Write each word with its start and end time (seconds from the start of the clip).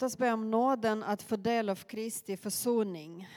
Låt 0.00 0.02
oss 0.06 0.18
be 0.18 0.32
om 0.32 0.50
nåden 0.50 1.02
att 1.02 1.22
få 1.22 1.36
del 1.36 1.68
av 1.68 1.76
Kristi 1.76 2.36
försoning. 2.36 3.28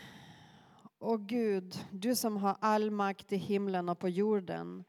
Och 0.97 1.27
Gud, 1.27 1.85
du 1.91 2.15
som 2.15 2.37
har 2.37 2.57
all 2.59 2.91
makt 2.91 3.31
i 3.31 3.37
himlen 3.37 3.89
och 3.89 3.99
på 3.99 4.09
jorden. 4.09 4.83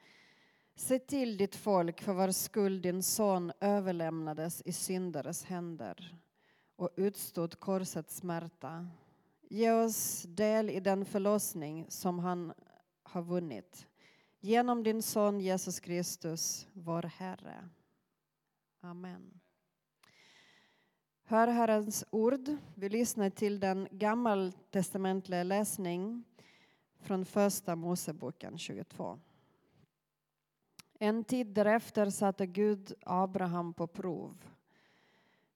Se 0.74 0.98
till 0.98 1.36
ditt 1.36 1.56
folk 1.56 2.02
för 2.02 2.12
vars 2.12 2.36
skull 2.36 2.82
din 2.82 3.02
son 3.02 3.52
överlämnades 3.60 4.62
i 4.64 4.72
syndares 4.72 5.44
händer 5.44 6.16
och 6.76 6.90
utstod 6.96 7.60
korsets 7.60 8.16
smärta. 8.16 8.88
Ge 9.50 9.72
oss 9.72 10.22
del 10.22 10.70
i 10.70 10.80
den 10.80 11.04
förlossning 11.04 11.86
som 11.88 12.18
han 12.18 12.52
har 13.02 13.22
vunnit. 13.22 13.86
Genom 14.40 14.82
din 14.82 15.02
son 15.02 15.40
Jesus 15.40 15.80
Kristus, 15.80 16.66
vår 16.72 17.02
Herre. 17.02 17.68
Amen. 18.80 19.41
Hör 21.32 21.48
Herrens 21.48 22.04
ord. 22.10 22.48
Vi 22.74 22.88
lyssnar 22.88 23.30
till 23.30 23.60
den 23.60 23.88
gammaltestamentliga 23.90 25.42
läsning 25.42 26.24
från 27.00 27.24
Första 27.24 27.76
Moseboken 27.76 28.58
22. 28.58 29.18
En 30.98 31.24
tid 31.24 31.46
därefter 31.46 32.10
satte 32.10 32.46
Gud 32.46 32.92
Abraham 33.02 33.74
på 33.74 33.86
prov. 33.86 34.44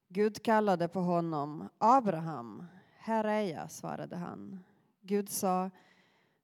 Gud 0.09 0.43
kallade 0.43 0.89
på 0.89 1.01
honom. 1.01 1.69
Abraham, 1.79 2.65
här 2.99 3.25
är 3.25 3.41
jag, 3.41 3.71
svarade 3.71 4.17
han. 4.17 4.65
Gud 5.01 5.29
sa, 5.29 5.71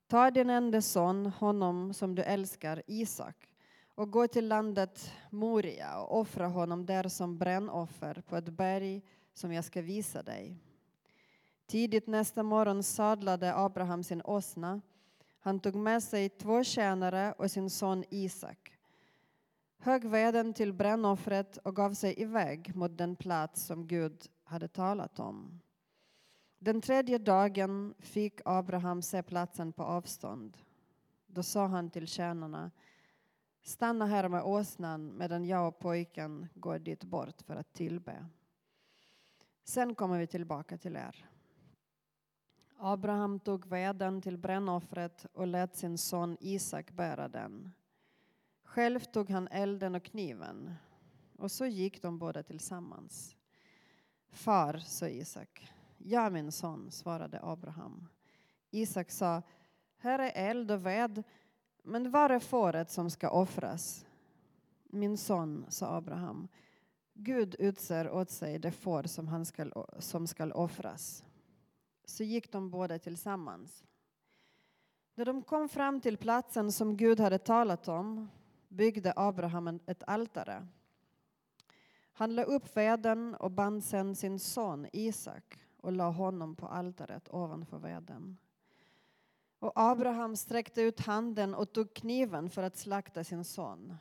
ta 0.07 0.31
din 0.31 0.49
enda 0.49 0.81
son, 0.81 1.25
honom 1.25 1.93
som 1.93 2.15
du 2.15 2.23
älskar, 2.23 2.83
Isak 2.87 3.49
och 3.95 4.11
gå 4.11 4.27
till 4.27 4.47
landet 4.47 5.11
Moria 5.29 5.99
och 5.99 6.19
offra 6.19 6.47
honom 6.47 6.85
där 6.85 7.07
som 7.07 7.37
brännoffer 7.37 8.23
på 8.27 8.35
ett 8.35 8.49
berg 8.49 9.01
som 9.33 9.53
jag 9.53 9.65
ska 9.65 9.81
visa 9.81 10.23
dig. 10.23 10.57
Tidigt 11.65 12.07
nästa 12.07 12.43
morgon 12.43 12.83
sadlade 12.83 13.55
Abraham 13.55 14.03
sin 14.03 14.21
åsna. 14.25 14.81
Han 15.39 15.59
tog 15.59 15.75
med 15.75 16.03
sig 16.03 16.29
två 16.29 16.63
tjänare 16.63 17.33
och 17.37 17.51
sin 17.51 17.69
son 17.69 18.03
Isak, 18.09 18.77
högg 19.77 20.05
veden 20.05 20.53
till 20.53 20.73
brännoffret 20.73 21.57
och 21.57 21.75
gav 21.75 21.93
sig 21.93 22.21
iväg 22.21 22.75
mot 22.75 22.97
den 22.97 23.15
plats 23.15 23.65
som 23.65 23.87
Gud 23.87 24.29
hade 24.43 24.67
talat 24.67 25.19
om. 25.19 25.59
Den 26.59 26.81
tredje 26.81 27.17
dagen 27.17 27.93
fick 27.99 28.41
Abraham 28.45 29.01
se 29.01 29.23
platsen 29.23 29.73
på 29.73 29.83
avstånd. 29.83 30.57
Då 31.27 31.43
sa 31.43 31.67
han 31.67 31.89
till 31.89 32.07
tjänarna 32.07 32.71
Stanna 33.65 34.05
här 34.05 34.29
med 34.29 34.43
åsnan 34.43 35.17
medan 35.17 35.45
jag 35.45 35.67
och 35.67 35.79
pojken 35.79 36.47
går 36.53 36.79
dit 36.79 37.03
bort 37.03 37.41
för 37.41 37.55
att 37.55 37.73
tillbe. 37.73 38.25
Sen 39.63 39.95
kommer 39.95 40.19
vi 40.19 40.27
tillbaka 40.27 40.77
till 40.77 40.95
er. 40.95 41.29
Abraham 42.77 43.39
tog 43.39 43.65
veden 43.65 44.21
till 44.21 44.37
brännoffret 44.37 45.25
och 45.33 45.47
lät 45.47 45.75
sin 45.75 45.97
son 45.97 46.37
Isak 46.39 46.91
bära 46.91 47.27
den. 47.27 47.71
Själv 48.63 48.99
tog 48.99 49.29
han 49.29 49.47
elden 49.47 49.95
och 49.95 50.03
kniven 50.03 50.75
och 51.37 51.51
så 51.51 51.65
gick 51.65 52.01
de 52.01 52.19
båda 52.19 52.43
tillsammans. 52.43 53.35
Far, 54.29 54.77
sa 54.77 55.07
Isak. 55.07 55.71
Ja, 55.97 56.29
min 56.29 56.51
son, 56.51 56.91
svarade 56.91 57.39
Abraham. 57.43 58.07
Isak 58.71 59.11
sa, 59.11 59.41
här 59.97 60.19
är 60.19 60.49
eld 60.49 60.71
och 60.71 60.85
ved, 60.85 61.23
men 61.83 62.11
var 62.11 62.29
är 62.29 62.39
fåret 62.39 62.91
som 62.91 63.09
ska 63.09 63.29
offras? 63.29 64.05
Min 64.83 65.17
son, 65.17 65.65
sa 65.69 65.95
Abraham, 65.95 66.47
Gud 67.13 67.55
utser 67.59 68.11
åt 68.11 68.29
sig 68.29 68.59
det 68.59 68.71
får 68.71 69.03
som, 69.03 69.27
han 69.27 69.45
skall, 69.45 69.73
som 69.99 70.27
skall 70.27 70.51
offras. 70.51 71.23
Så 72.05 72.23
gick 72.23 72.51
de 72.51 72.69
båda 72.69 72.99
tillsammans. 72.99 73.83
När 75.15 75.25
de 75.25 75.41
kom 75.41 75.69
fram 75.69 76.01
till 76.01 76.17
platsen 76.17 76.71
som 76.71 76.97
Gud 76.97 77.19
hade 77.19 77.37
talat 77.37 77.87
om 77.87 78.29
byggde 78.67 79.13
Abraham 79.15 79.79
ett 79.85 80.03
altare. 80.07 80.67
Han 82.13 82.35
la 82.35 82.43
upp 82.43 82.77
veden 82.77 83.35
och 83.35 83.51
band 83.51 83.83
sedan 83.83 84.15
sin 84.15 84.39
son 84.39 84.87
Isak 84.93 85.59
och 85.77 85.91
la 85.91 86.09
honom 86.09 86.55
på 86.55 86.67
altaret 86.67 87.29
ovanför 87.33 87.77
veden. 87.77 88.37
Och 89.59 89.71
Abraham 89.75 90.35
sträckte 90.35 90.81
ut 90.81 90.99
handen 90.99 91.55
och 91.55 91.73
tog 91.73 91.93
kniven 91.93 92.49
för 92.49 92.63
att 92.63 92.77
slakta 92.77 93.23
sin 93.23 93.43
son. 93.43 93.97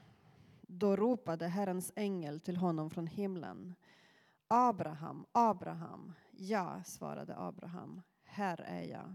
Då 0.75 0.97
ropade 0.97 1.49
Herrens 1.49 1.93
ängel 1.97 2.41
till 2.41 2.56
honom 2.56 2.91
från 2.91 3.06
himlen. 3.06 3.75
Abraham, 4.49 5.27
Abraham. 5.33 6.12
Ja, 6.31 6.83
svarade 6.84 7.37
Abraham. 7.37 8.03
Här 8.25 8.60
är 8.66 8.83
jag. 8.83 9.15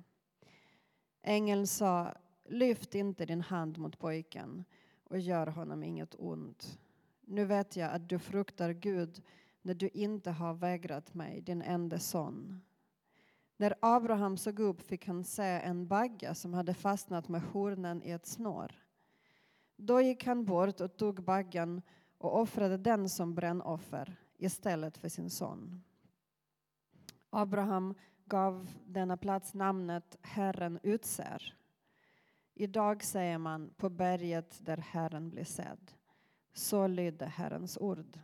Ängeln 1.21 1.67
sa, 1.67 2.13
lyft 2.45 2.95
inte 2.95 3.25
din 3.25 3.41
hand 3.41 3.77
mot 3.77 3.99
pojken 3.99 4.65
och 5.03 5.19
gör 5.19 5.47
honom 5.47 5.83
inget 5.83 6.15
ont. 6.17 6.79
Nu 7.21 7.45
vet 7.45 7.75
jag 7.75 7.91
att 7.91 8.09
du 8.09 8.19
fruktar 8.19 8.71
Gud 8.71 9.23
när 9.61 9.73
du 9.73 9.89
inte 9.93 10.31
har 10.31 10.53
vägrat 10.53 11.13
mig, 11.13 11.41
din 11.41 11.61
enda 11.61 11.99
son. 11.99 12.61
När 13.57 13.75
Abraham 13.79 14.37
såg 14.37 14.59
upp 14.59 14.81
fick 14.81 15.07
han 15.07 15.23
se 15.23 15.43
en 15.43 15.87
bagga 15.87 16.35
som 16.35 16.53
hade 16.53 16.73
fastnat 16.73 17.27
med 17.27 17.41
hornen 17.41 18.03
i 18.03 18.11
ett 18.11 18.25
snår. 18.25 18.86
Då 19.77 20.01
gick 20.01 20.25
han 20.25 20.45
bort 20.45 20.81
och 20.81 20.97
tog 20.97 21.23
baggen 21.23 21.81
och 22.17 22.39
offrade 22.39 22.77
den 22.77 23.09
som 23.09 23.35
brännoffer 23.35 24.15
istället 24.37 24.97
för 24.97 25.09
sin 25.09 25.29
son. 25.29 25.83
Abraham 27.29 27.95
gav 28.25 28.67
denna 28.85 29.17
plats 29.17 29.53
namnet 29.53 30.17
Herren 30.21 30.79
utser. 30.83 31.55
Idag 32.53 33.03
säger 33.03 33.37
man 33.37 33.69
på 33.77 33.89
berget 33.89 34.65
där 34.65 34.77
Herren 34.77 35.29
blir 35.29 35.43
sedd. 35.43 35.91
Så 36.53 36.87
lydde 36.87 37.25
Herrens 37.25 37.77
ord. 37.77 38.19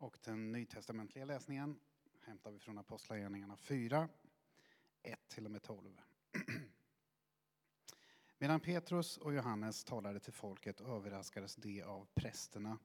Och 0.00 0.18
den 0.24 0.52
nytestamentliga 0.52 1.24
läsningen 1.24 1.80
hämtar 2.20 2.50
vi 2.50 2.58
från 2.58 2.78
Apostlagärningarna 2.78 3.56
4, 3.56 4.08
1 5.02 5.28
till 5.28 5.44
och 5.44 5.50
med 5.50 5.62
12. 5.62 6.00
Medan 8.38 8.60
Petrus 8.60 9.16
och 9.16 9.34
Johannes 9.34 9.84
talade 9.84 10.20
till 10.20 10.32
folket 10.32 10.80
överraskades 10.80 11.56
de 11.56 11.82
av 11.82 12.08
prästerna, 12.14 12.78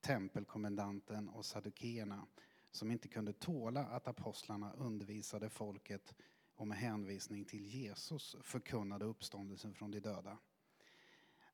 tempelkommendanten 0.00 1.28
och 1.28 1.44
sadukeerna 1.44 2.26
som 2.70 2.90
inte 2.90 3.08
kunde 3.08 3.32
tåla 3.32 3.86
att 3.86 4.08
apostlarna 4.08 4.72
undervisade 4.72 5.50
folket 5.50 6.14
och 6.54 6.68
med 6.68 6.78
hänvisning 6.78 7.44
till 7.44 7.66
Jesus 7.66 8.36
förkunnade 8.42 9.04
uppståndelsen 9.04 9.74
från 9.74 9.90
de 9.90 10.00
döda. 10.00 10.38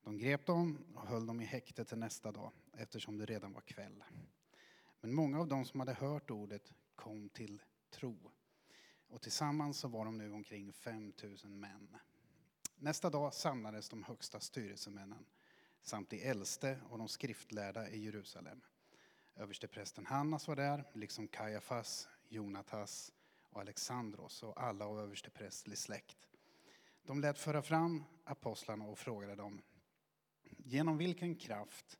De 0.03 0.19
grep 0.19 0.47
dem 0.47 0.78
och 0.94 1.06
höll 1.06 1.27
dem 1.27 1.41
i 1.41 1.44
häkte 1.44 1.84
till 1.84 1.98
nästa 1.98 2.32
dag 2.32 2.53
eftersom 2.72 3.19
det 3.19 3.27
redan 3.27 3.53
var 3.53 3.60
kväll. 3.60 4.04
Men 5.00 5.14
många 5.14 5.40
av 5.40 5.48
dem 5.48 5.64
som 5.64 5.80
hade 5.80 5.92
hört 5.92 6.30
ordet 6.30 6.72
kom 6.94 7.28
till 7.28 7.62
tro. 7.90 8.30
Och 9.08 9.22
tillsammans 9.22 9.78
så 9.78 9.88
var 9.88 10.04
de 10.04 10.18
nu 10.18 10.32
omkring 10.32 10.72
5000 10.72 11.60
män. 11.60 11.96
Nästa 12.76 13.10
dag 13.10 13.34
samlades 13.34 13.88
de 13.88 14.02
högsta 14.02 14.40
styrelsemännen 14.40 15.26
samt 15.82 16.10
de 16.10 16.22
äldste 16.28 16.80
och 16.90 16.98
de 16.98 17.08
skriftlärda 17.08 17.88
i 17.88 18.04
Jerusalem. 18.04 18.60
Översteprästen 19.36 20.06
Hannas 20.06 20.48
var 20.48 20.56
där, 20.56 20.84
liksom 20.92 21.28
Kajafas, 21.28 22.08
Jonatas 22.28 23.12
och 23.50 23.60
Alexandros 23.60 24.42
och 24.42 24.62
alla 24.62 24.86
av 24.86 25.00
översteprästlig 25.00 25.78
släkt. 25.78 26.28
De 27.02 27.20
lät 27.20 27.38
föra 27.38 27.62
fram 27.62 28.04
apostlarna 28.24 28.84
och 28.84 28.98
frågade 28.98 29.34
dem 29.34 29.62
Genom 30.42 30.98
vilken 30.98 31.34
kraft 31.34 31.98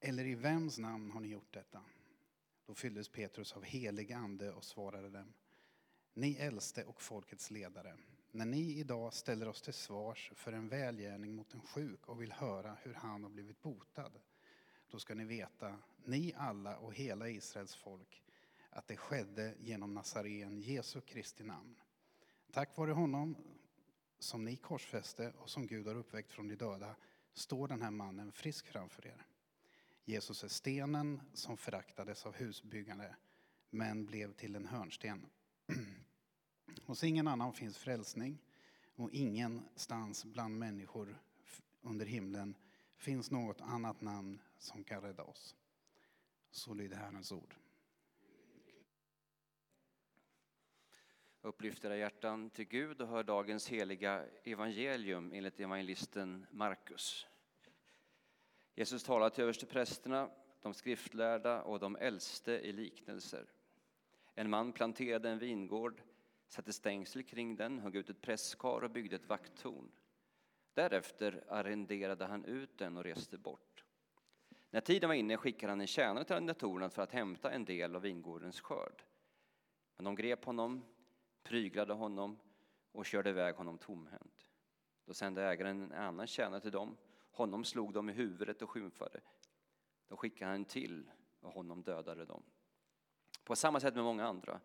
eller 0.00 0.26
i 0.26 0.34
vems 0.34 0.78
namn 0.78 1.10
har 1.10 1.20
ni 1.20 1.28
gjort 1.28 1.54
detta? 1.54 1.80
Då 2.68 2.74
fylldes 2.74 3.08
Petrus 3.08 3.52
av 3.52 3.64
helig 3.64 4.12
ande 4.12 4.52
och 4.52 4.64
svarade 4.64 5.10
dem. 5.10 5.34
Ni 6.14 6.34
äldste 6.34 6.84
och 6.84 7.02
folkets 7.02 7.50
ledare, 7.50 7.96
när 8.30 8.46
ni 8.46 8.78
idag 8.78 9.14
ställer 9.14 9.48
oss 9.48 9.62
till 9.62 9.72
svars 9.74 10.32
för 10.34 10.52
en 10.52 10.68
välgärning 10.68 11.34
mot 11.34 11.54
en 11.54 11.60
sjuk 11.60 12.08
och 12.08 12.22
vill 12.22 12.32
höra 12.32 12.76
hur 12.82 12.94
han 12.94 13.22
har 13.22 13.30
blivit 13.30 13.62
botad, 13.62 14.12
då 14.90 14.98
ska 14.98 15.14
ni 15.14 15.24
veta, 15.24 15.78
ni 16.04 16.34
alla 16.36 16.78
och 16.78 16.94
hela 16.94 17.28
Israels 17.28 17.74
folk, 17.74 18.22
att 18.70 18.88
det 18.88 18.96
skedde 18.96 19.54
genom 19.58 19.94
Nazaren 19.94 20.60
Jesu 20.60 21.00
Kristi 21.00 21.44
namn. 21.44 21.80
Tack 22.52 22.76
vare 22.76 22.92
honom 22.92 23.36
som 24.18 24.44
ni 24.44 24.56
korsfäste 24.56 25.32
och 25.38 25.50
som 25.50 25.66
Gud 25.66 25.86
har 25.86 25.94
uppväckt 25.94 26.32
från 26.32 26.48
de 26.48 26.56
döda 26.56 26.96
står 27.32 27.68
den 27.68 27.82
här 27.82 27.90
mannen 27.90 28.32
frisk 28.32 28.66
framför 28.66 29.06
er. 29.06 29.27
Jesus 30.08 30.44
är 30.44 30.48
stenen 30.48 31.20
som 31.34 31.56
föraktades 31.56 32.26
av 32.26 32.34
husbyggare 32.34 33.16
men 33.70 34.06
blev 34.06 34.32
till 34.32 34.56
en 34.56 34.66
hörnsten. 34.66 35.26
Hos 36.86 37.04
ingen 37.04 37.28
annan 37.28 37.52
finns 37.52 37.78
frälsning 37.78 38.38
och 38.96 39.10
ingenstans 39.12 40.24
bland 40.24 40.58
människor 40.58 41.22
under 41.80 42.06
himlen 42.06 42.54
finns 42.96 43.30
något 43.30 43.60
annat 43.60 44.00
namn 44.00 44.40
som 44.58 44.84
kan 44.84 45.02
rädda 45.02 45.22
oss. 45.22 45.56
Så 46.50 46.74
lyder 46.74 46.96
Herrens 46.96 47.32
ord. 47.32 47.54
Upplyft 51.40 51.84
era 51.84 51.96
hjärtan 51.96 52.50
till 52.50 52.68
Gud 52.68 53.00
och 53.00 53.08
hör 53.08 53.22
dagens 53.22 53.68
heliga 53.68 54.24
evangelium 54.44 55.32
enligt 55.32 55.60
evangelisten 55.60 56.46
Markus. 56.50 57.27
Jesus 58.78 59.02
talar 59.02 59.30
till 59.30 59.42
översteprästerna, 59.42 60.30
de 60.62 60.74
skriftlärda 60.74 61.62
och 61.62 61.78
de 61.78 61.96
äldste 61.96 62.52
i 62.52 62.72
liknelser. 62.72 63.46
En 64.34 64.50
man 64.50 64.72
planterade 64.72 65.30
en 65.30 65.38
vingård, 65.38 66.02
satte 66.48 66.72
stängsel 66.72 67.22
kring 67.22 67.56
den, 67.56 67.78
högg 67.78 67.96
ut 67.96 68.10
ett 68.10 68.20
presskar 68.20 68.84
och 68.84 68.90
byggde 68.90 69.16
ett 69.16 69.28
vakttorn. 69.28 69.90
Därefter 70.74 71.44
arrenderade 71.48 72.24
han 72.24 72.44
ut 72.44 72.78
den 72.78 72.96
och 72.96 73.04
reste 73.04 73.38
bort. 73.38 73.84
När 74.70 74.80
tiden 74.80 75.08
var 75.08 75.14
inne 75.14 75.36
skickade 75.36 75.72
han 75.72 75.80
en 75.80 75.86
tjänare 75.86 76.24
till 76.24 76.34
arrendatorerna 76.34 76.90
för 76.90 77.02
att 77.02 77.12
hämta 77.12 77.50
en 77.50 77.64
del 77.64 77.96
av 77.96 78.02
vingårdens 78.02 78.60
skörd. 78.60 79.02
Men 79.96 80.04
de 80.04 80.14
grep 80.14 80.44
honom, 80.44 80.84
pryglade 81.42 81.92
honom 81.92 82.38
och 82.92 83.06
körde 83.06 83.30
iväg 83.30 83.54
honom 83.54 83.78
tomhänt. 83.78 84.48
Då 85.04 85.14
sände 85.14 85.42
ägaren 85.42 85.82
en 85.82 85.92
annan 85.92 86.26
tjänare 86.26 86.60
till 86.60 86.72
dem. 86.72 86.96
Honom 87.38 87.64
slog 87.64 87.92
de 87.92 88.08
i 88.08 88.12
huvudet 88.12 88.62
och 88.62 88.70
skymfade. 88.70 89.20
Då 90.08 90.16
skickade 90.16 90.50
han 90.50 90.54
en 90.54 90.64
till 90.64 91.10
och 91.40 91.52
honom 91.52 91.82
dödade 91.82 92.24
de. 92.24 92.42
På 93.44 93.56
samma 93.56 93.80
sätt 93.80 93.94
med 93.94 94.04
många 94.04 94.26
andra. 94.26 94.60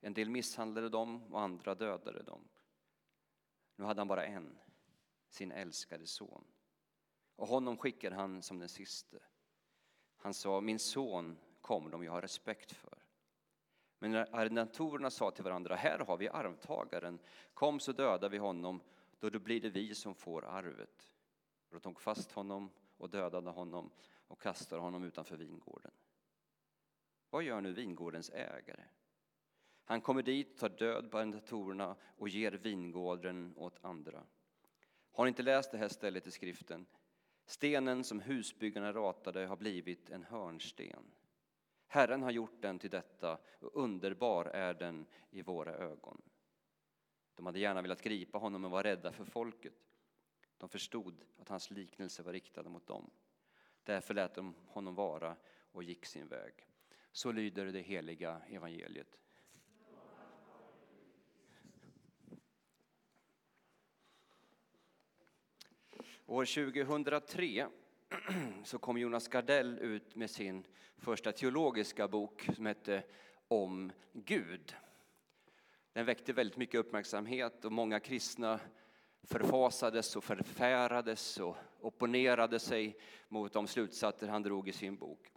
En 0.00 0.14
del 0.14 0.30
misshandlade 0.30 0.88
dem 0.88 1.32
och 1.32 1.40
andra 1.40 1.74
dödade 1.74 2.22
dem. 2.22 2.48
Nu 3.76 3.84
hade 3.84 4.00
han 4.00 4.08
bara 4.08 4.26
en, 4.26 4.58
sin 5.28 5.52
älskade 5.52 6.06
son. 6.06 6.44
Och 7.36 7.48
honom 7.48 7.76
skickade 7.76 8.16
han 8.16 8.42
som 8.42 8.58
den 8.58 8.68
siste. 8.68 9.22
Han 10.16 10.34
sa, 10.34 10.60
min 10.60 10.78
son 10.78 11.38
kommer 11.60 11.90
de 11.90 12.04
jag 12.04 12.12
har 12.12 12.22
respekt 12.22 12.72
för. 12.72 12.98
Men 13.98 14.10
när 14.10 14.34
arrendatorerna 14.34 15.10
sa 15.10 15.30
till 15.30 15.44
varandra, 15.44 15.74
här 15.74 15.98
har 15.98 16.16
vi 16.16 16.28
arvtagaren, 16.28 17.18
kom 17.54 17.80
så 17.80 17.92
dödar 17.92 18.28
vi 18.28 18.38
honom, 18.38 18.80
då 19.20 19.38
blir 19.38 19.60
det 19.60 19.70
vi 19.70 19.94
som 19.94 20.14
får 20.14 20.44
arvet. 20.44 21.11
Och 21.72 21.80
de 21.80 21.82
tog 21.82 22.00
fast 22.00 22.32
honom 22.32 22.70
och 22.96 23.10
dödade 23.10 23.50
honom 23.50 23.90
och 24.28 24.42
kastade 24.42 24.82
honom 24.82 25.04
utanför 25.04 25.36
vingården. 25.36 25.90
Vad 27.30 27.42
gör 27.42 27.60
nu 27.60 27.72
vingårdens 27.72 28.30
ägare? 28.30 28.84
Han 29.84 30.00
kommer 30.00 30.22
dit, 30.22 30.58
tar 30.58 30.68
död 30.68 31.10
på 31.10 31.18
arrendatorerna 31.18 31.96
och 32.16 32.28
ger 32.28 32.52
vingården 32.52 33.54
åt 33.56 33.84
andra. 33.84 34.26
Har 35.12 35.24
ni 35.24 35.28
inte 35.28 35.42
läst 35.42 35.72
det 35.72 35.78
här 35.78 35.88
stället 35.88 36.26
i 36.26 36.30
skriften? 36.30 36.86
Stenen 37.46 38.04
som 38.04 38.20
husbyggarna 38.20 38.92
ratade 38.92 39.46
har 39.46 39.56
blivit 39.56 40.10
en 40.10 40.22
hörnsten. 40.22 41.04
Herren 41.86 42.22
har 42.22 42.30
gjort 42.30 42.62
den 42.62 42.78
till 42.78 42.90
detta 42.90 43.38
och 43.60 43.76
underbar 43.82 44.44
är 44.44 44.74
den 44.74 45.06
i 45.30 45.42
våra 45.42 45.74
ögon. 45.74 46.22
De 47.34 47.46
hade 47.46 47.58
gärna 47.58 47.82
velat 47.82 48.02
gripa 48.02 48.38
honom 48.38 48.62
men 48.62 48.70
var 48.70 48.82
rädda 48.82 49.12
för 49.12 49.24
folket. 49.24 49.74
De 50.62 50.68
förstod 50.68 51.24
att 51.38 51.48
hans 51.48 51.70
liknelse 51.70 52.22
var 52.22 52.32
riktad 52.32 52.62
mot 52.62 52.86
dem. 52.86 53.10
Därför 53.84 54.14
lät 54.14 54.34
de 54.34 54.54
honom 54.66 54.94
vara 54.94 55.36
och 55.72 55.82
gick 55.82 56.06
sin 56.06 56.28
väg. 56.28 56.52
Så 57.12 57.32
lyder 57.32 57.66
det 57.66 57.80
heliga 57.80 58.40
evangeliet. 58.48 59.18
År 66.26 66.44
2003 66.44 67.66
så 68.64 68.78
kom 68.78 68.98
Jonas 68.98 69.28
Gardell 69.28 69.78
ut 69.78 70.14
med 70.16 70.30
sin 70.30 70.66
första 70.96 71.32
teologiska 71.32 72.08
bok 72.08 72.48
som 72.54 72.66
hette 72.66 73.02
Om 73.48 73.92
Gud. 74.12 74.74
Den 75.92 76.06
väckte 76.06 76.32
väldigt 76.32 76.56
mycket 76.56 76.80
uppmärksamhet 76.80 77.64
och 77.64 77.72
många 77.72 78.00
kristna 78.00 78.60
förfasades 79.22 80.16
och 80.16 80.24
förfärades 80.24 81.40
och 81.40 81.56
opponerade 81.80 82.58
sig 82.58 82.98
mot 83.28 83.52
de 83.52 83.66
slutsatser 83.66 84.28
han 84.28 84.42
drog 84.42 84.68
i 84.68 84.72
sin 84.72 84.96
bok. 84.96 85.32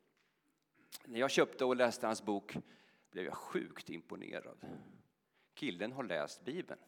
När 1.06 1.20
jag 1.20 1.32
köpte 1.32 1.66
och 1.66 1.76
läste 1.76 2.08
hans 2.08 2.24
bok 2.24 2.58
blev 3.12 3.26
jag 3.26 3.36
sjukt 3.36 3.90
imponerad. 3.90 4.66
Killen 5.54 5.92
har 5.92 6.04
läst 6.04 6.46
Bibeln. 6.46 6.80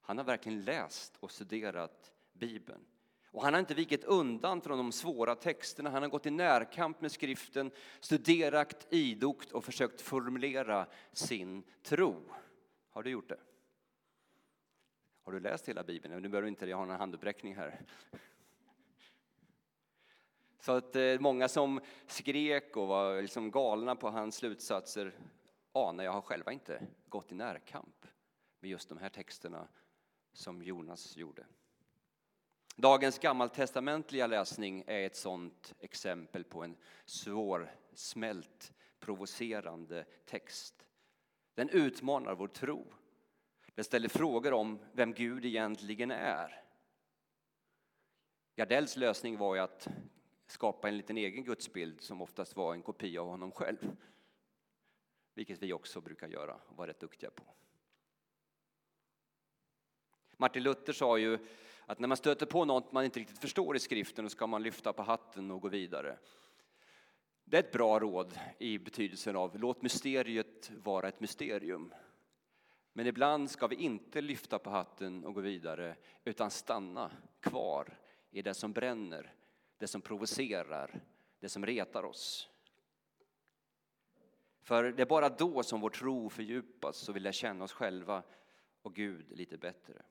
Han 0.00 0.18
har 0.18 0.24
verkligen 0.24 0.64
läst 0.64 1.16
och 1.20 1.30
studerat 1.30 2.12
Bibeln. 2.32 2.84
Och 3.32 3.42
han 3.42 3.52
har 3.52 3.60
inte 3.60 3.74
vikit 3.74 4.04
undan 4.04 4.60
från 4.60 4.78
de 4.78 4.92
svåra 4.92 5.34
texterna. 5.34 5.90
Han 5.90 6.02
har 6.02 6.10
gått 6.10 6.26
i 6.26 6.30
närkamp 6.30 7.00
med 7.00 7.12
skriften, 7.12 7.70
studerat 8.00 8.86
idogt 8.90 9.52
och 9.52 9.64
försökt 9.64 10.00
formulera 10.00 10.86
sin 11.12 11.62
tro. 11.82 12.22
Har 12.90 13.02
du 13.02 13.10
gjort 13.10 13.28
det? 13.28 13.40
Har 15.24 15.32
du 15.32 15.40
läst 15.40 15.68
hela 15.68 15.82
Bibeln? 15.82 16.22
Nu 16.22 16.28
behöver 16.28 16.42
du 16.42 16.48
inte 16.48 16.72
ha 16.72 16.84
någon 16.84 16.96
handuppräckning 16.96 17.56
här. 17.56 17.80
Så 20.60 20.72
att 20.72 20.96
eh, 20.96 21.18
många 21.20 21.48
som 21.48 21.80
skrek 22.06 22.76
och 22.76 22.86
var 22.88 23.22
liksom 23.22 23.50
galna 23.50 23.96
på 23.96 24.10
hans 24.10 24.36
slutsatser 24.36 25.14
anar 25.72 26.04
jag 26.04 26.12
har 26.12 26.20
själva 26.20 26.52
inte 26.52 26.86
gått 27.08 27.32
i 27.32 27.34
närkamp 27.34 28.06
med 28.60 28.70
just 28.70 28.88
de 28.88 28.98
här 28.98 29.08
texterna 29.08 29.68
som 30.32 30.62
Jonas 30.62 31.16
gjorde. 31.16 31.46
Dagens 32.76 33.18
gammaltestamentliga 33.18 34.26
läsning 34.26 34.84
är 34.86 35.06
ett 35.06 35.16
sådant 35.16 35.74
exempel 35.80 36.44
på 36.44 36.62
en 36.62 36.76
svårsmält, 37.04 38.72
provocerande 39.00 40.04
text. 40.26 40.86
Den 41.54 41.68
utmanar 41.68 42.34
vår 42.34 42.48
tro. 42.48 42.92
Den 43.80 43.84
ställer 43.84 44.08
frågor 44.08 44.52
om 44.52 44.78
vem 44.92 45.12
Gud 45.12 45.44
egentligen 45.44 46.10
är. 46.10 46.62
Gardells 48.56 48.96
lösning 48.96 49.36
var 49.36 49.54
ju 49.54 49.60
att 49.60 49.88
skapa 50.46 50.88
en 50.88 50.96
liten 50.96 51.16
egen 51.16 51.44
gudsbild 51.44 52.00
som 52.00 52.22
oftast 52.22 52.56
var 52.56 52.74
en 52.74 52.82
kopia 52.82 53.22
av 53.22 53.28
honom 53.28 53.52
själv. 53.52 53.96
Vilket 55.34 55.62
vi 55.62 55.72
också 55.72 56.00
brukar 56.00 56.28
göra 56.28 56.54
och 56.54 56.76
vara 56.76 56.88
rätt 56.88 57.00
duktiga 57.00 57.30
på. 57.30 57.42
Martin 60.36 60.62
Luther 60.62 60.92
sa 60.92 61.18
ju 61.18 61.38
att 61.86 61.98
när 61.98 62.08
man 62.08 62.16
stöter 62.16 62.46
på 62.46 62.64
något 62.64 62.92
man 62.92 63.04
inte 63.04 63.20
riktigt 63.20 63.38
förstår 63.38 63.76
i 63.76 63.80
skriften 63.80 64.24
så 64.24 64.30
ska 64.30 64.46
man 64.46 64.62
lyfta 64.62 64.92
på 64.92 65.02
hatten 65.02 65.50
och 65.50 65.60
gå 65.60 65.68
vidare. 65.68 66.18
Det 67.44 67.56
är 67.56 67.62
ett 67.62 67.72
bra 67.72 67.98
råd 67.98 68.38
i 68.58 68.78
betydelsen 68.78 69.36
av 69.36 69.58
låt 69.58 69.82
mysteriet 69.82 70.70
vara 70.70 71.08
ett 71.08 71.20
mysterium. 71.20 71.94
Men 72.92 73.06
ibland 73.06 73.50
ska 73.50 73.66
vi 73.66 73.76
inte 73.76 74.20
lyfta 74.20 74.58
på 74.58 74.70
hatten 74.70 75.24
och 75.24 75.34
gå 75.34 75.40
vidare 75.40 75.96
utan 76.24 76.50
stanna 76.50 77.10
kvar 77.40 77.98
i 78.30 78.42
det 78.42 78.54
som 78.54 78.72
bränner, 78.72 79.34
det 79.78 79.86
som 79.86 80.00
provocerar, 80.00 81.00
det 81.38 81.48
som 81.48 81.66
retar 81.66 82.04
oss. 82.04 82.50
För 84.60 84.84
det 84.84 85.02
är 85.02 85.06
bara 85.06 85.28
då 85.28 85.62
som 85.62 85.80
vår 85.80 85.90
tro 85.90 86.30
fördjupas 86.30 87.08
och 87.08 87.16
vi 87.16 87.20
lär 87.20 87.32
känna 87.32 87.64
oss 87.64 87.72
själva 87.72 88.22
och 88.82 88.94
Gud 88.94 89.30
lite 89.30 89.58
bättre. 89.58 90.02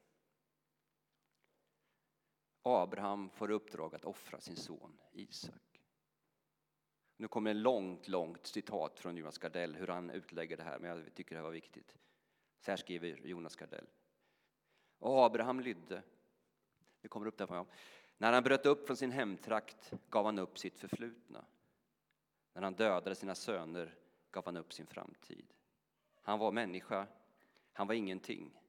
Abraham 2.62 3.30
får 3.30 3.52
uppdrag 3.52 3.96
att 3.96 4.06
offra 4.06 4.40
sin 4.40 4.56
son 4.56 4.98
Isak. 5.12 5.82
Nu 7.18 7.28
kommer 7.28 7.52
ett 7.52 7.58
långt, 7.58 8.08
långt 8.08 8.48
citat 8.48 9.00
från 9.00 9.18
Jonas 9.18 9.38
Gardell 9.38 9.76
hur 9.76 9.88
han 9.88 10.10
utlägger 10.10 10.58
det 10.58 10.64
här, 10.64 10.80
men 10.80 10.90
jag 10.90 11.16
tycker 11.16 11.36
det 11.36 11.42
var 11.42 11.52
viktigt. 11.52 11.98
Så 12.60 12.72
här 12.72 12.78
skriver 12.78 13.28
Jonas 13.28 13.56
Gardell. 13.56 13.88
Och 15.00 15.26
Abraham 15.26 15.60
lydde, 15.60 16.04
det 17.02 17.08
kommer 17.08 17.28
upp 17.28 17.38
där 17.38 17.46
på 17.46 17.66
När 18.18 18.34
han 18.34 18.44
bröt 18.44 18.66
upp 18.66 18.88
från 18.88 18.98
sin 18.98 19.12
hemtrakt 19.12 19.94
gav 20.10 20.26
han 20.26 20.40
upp 20.40 20.58
sitt 20.58 20.80
förflutna. 20.80 21.46
När 22.54 22.62
han 22.62 22.74
dödade 22.74 23.16
sina 23.16 23.36
söner 23.36 23.96
gav 24.32 24.46
han 24.46 24.58
upp 24.58 24.74
sin 24.74 24.86
framtid. 24.86 25.54
Han 26.22 26.40
var 26.40 26.52
människa, 26.52 27.08
han 27.74 27.88
var 27.88 27.94
ingenting. 27.94 28.60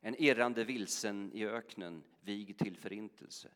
En 0.00 0.22
irrande 0.22 0.64
vilsen 0.64 1.32
i 1.34 1.46
öknen, 1.46 2.04
vig 2.20 2.58
till 2.58 2.76
förintelse. 2.76 3.50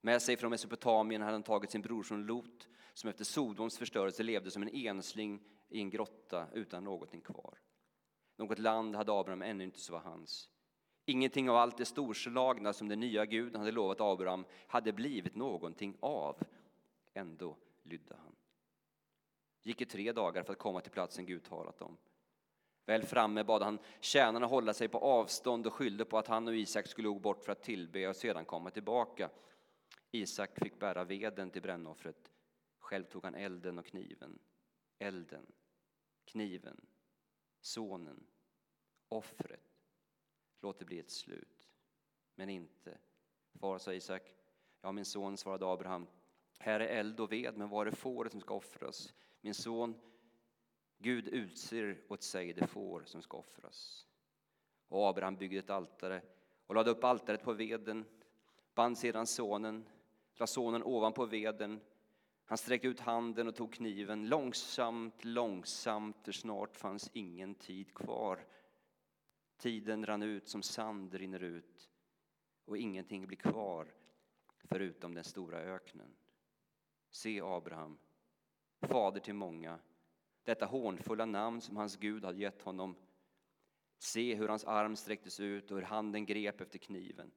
Med 0.00 0.22
sig 0.22 0.36
från 0.36 0.50
Mesopotamien 0.50 1.22
hade 1.22 1.32
han 1.32 1.42
tagit 1.42 1.70
sin 1.70 1.82
brorson 1.82 2.26
Lot 2.26 2.68
som 2.94 3.10
efter 3.10 3.24
Sodoms 3.24 3.78
förstörelse 3.78 4.22
levde 4.22 4.50
som 4.50 4.62
en 4.62 4.68
ensling 4.68 5.42
i 5.68 5.80
en 5.80 5.90
grotta 5.90 6.48
utan 6.52 6.84
någonting 6.84 7.20
kvar. 7.20 7.58
Något 8.40 8.58
land 8.58 8.96
hade 8.96 9.12
Abraham 9.12 9.42
ännu 9.42 9.64
inte 9.64 9.80
så 9.80 9.92
var 9.92 10.00
hans. 10.00 10.48
Ingenting 11.06 11.50
av 11.50 11.56
allt 11.56 11.76
det 11.76 11.84
storslagna 11.84 12.72
som 12.72 12.88
den 12.88 13.00
nya 13.00 13.26
guden 13.26 13.60
hade 13.60 13.72
lovat 13.72 14.00
Abraham 14.00 14.44
hade 14.66 14.92
blivit 14.92 15.34
någonting 15.34 15.96
av. 16.00 16.36
Ändå 17.14 17.56
lydde 17.82 18.14
han. 18.16 18.36
Gick 19.62 19.80
i 19.80 19.84
tre 19.84 20.12
dagar 20.12 20.42
för 20.42 20.52
att 20.52 20.58
komma 20.58 20.80
till 20.80 20.92
platsen 20.92 21.26
Gud 21.26 21.44
talat 21.44 21.82
om. 21.82 21.96
Väl 22.86 23.02
framme 23.02 23.44
bad 23.44 23.62
han 23.62 23.78
tjänarna 24.00 24.46
hålla 24.46 24.74
sig 24.74 24.88
på 24.88 24.98
avstånd 24.98 25.66
och 25.66 25.74
skyllde 25.74 26.04
på 26.04 26.18
att 26.18 26.28
han 26.28 26.48
och 26.48 26.54
Isak 26.54 26.86
skulle 26.86 27.08
gå 27.08 27.18
bort 27.18 27.44
för 27.44 27.52
att 27.52 27.62
tillbe 27.62 28.08
och 28.08 28.16
sedan 28.16 28.44
komma 28.44 28.70
tillbaka. 28.70 29.30
Isak 30.10 30.58
fick 30.58 30.78
bära 30.78 31.04
veden 31.04 31.50
till 31.50 31.62
brännoffret. 31.62 32.30
Själv 32.78 33.04
tog 33.04 33.24
han 33.24 33.34
elden 33.34 33.78
och 33.78 33.86
kniven. 33.86 34.38
Elden, 34.98 35.46
kniven, 36.24 36.80
sonen, 37.60 38.26
offret. 39.08 39.60
Låt 40.60 40.78
det 40.78 40.84
bli 40.84 40.98
ett 40.98 41.10
slut. 41.10 41.70
Men 42.34 42.48
inte. 42.48 42.98
Far, 43.60 43.78
sa 43.78 43.92
Isak. 43.92 44.34
Ja, 44.80 44.92
min 44.92 45.04
son, 45.04 45.36
svarade 45.36 45.66
Abraham. 45.66 46.06
Här 46.58 46.80
är 46.80 46.98
eld 46.98 47.20
och 47.20 47.32
ved, 47.32 47.56
men 47.56 47.68
var 47.68 47.86
är 47.86 47.90
fåret 47.90 48.32
som 48.32 48.40
ska 48.40 48.54
offras? 48.54 49.14
Min 49.40 49.54
son, 49.54 50.00
Gud 50.98 51.28
utser 51.28 52.00
åt 52.08 52.22
sig 52.22 52.52
det 52.52 52.66
får 52.66 53.02
som 53.04 53.22
ska 53.22 53.36
offras. 53.36 54.06
Och 54.88 55.08
Abraham 55.08 55.36
byggde 55.36 55.58
ett 55.58 55.70
altare 55.70 56.22
och 56.66 56.74
lade 56.74 56.90
upp 56.90 57.04
altaret 57.04 57.42
på 57.42 57.52
veden, 57.52 58.04
band 58.74 58.98
sedan 58.98 59.26
sonen, 59.26 59.88
lade 60.34 60.52
sonen 60.52 60.82
ovanpå 60.82 61.26
veden. 61.26 61.80
Han 62.50 62.58
sträckte 62.58 62.88
ut 62.88 63.00
handen 63.00 63.48
och 63.48 63.54
tog 63.54 63.72
kniven, 63.72 64.28
långsamt, 64.28 65.24
långsamt, 65.24 66.16
för 66.22 66.32
snart 66.32 66.76
fanns 66.76 67.10
ingen 67.12 67.54
tid 67.54 67.94
kvar. 67.94 68.46
Tiden 69.56 70.06
rann 70.06 70.22
ut 70.22 70.48
som 70.48 70.62
sand 70.62 71.14
rinner 71.14 71.42
ut 71.42 71.90
och 72.64 72.78
ingenting 72.78 73.26
blir 73.26 73.36
kvar 73.36 73.94
förutom 74.64 75.14
den 75.14 75.24
stora 75.24 75.58
öknen. 75.58 76.14
Se 77.10 77.40
Abraham, 77.40 77.98
fader 78.80 79.20
till 79.20 79.34
många, 79.34 79.78
detta 80.44 80.66
hånfulla 80.66 81.26
namn 81.26 81.60
som 81.60 81.76
hans 81.76 81.96
Gud 81.96 82.24
hade 82.24 82.38
gett 82.38 82.62
honom. 82.62 82.96
Se 83.98 84.34
hur 84.34 84.48
hans 84.48 84.64
arm 84.64 84.96
sträcktes 84.96 85.40
ut 85.40 85.70
och 85.70 85.76
hur 85.76 85.84
handen 85.84 86.26
grep 86.26 86.60
efter 86.60 86.78
kniven. 86.78 87.30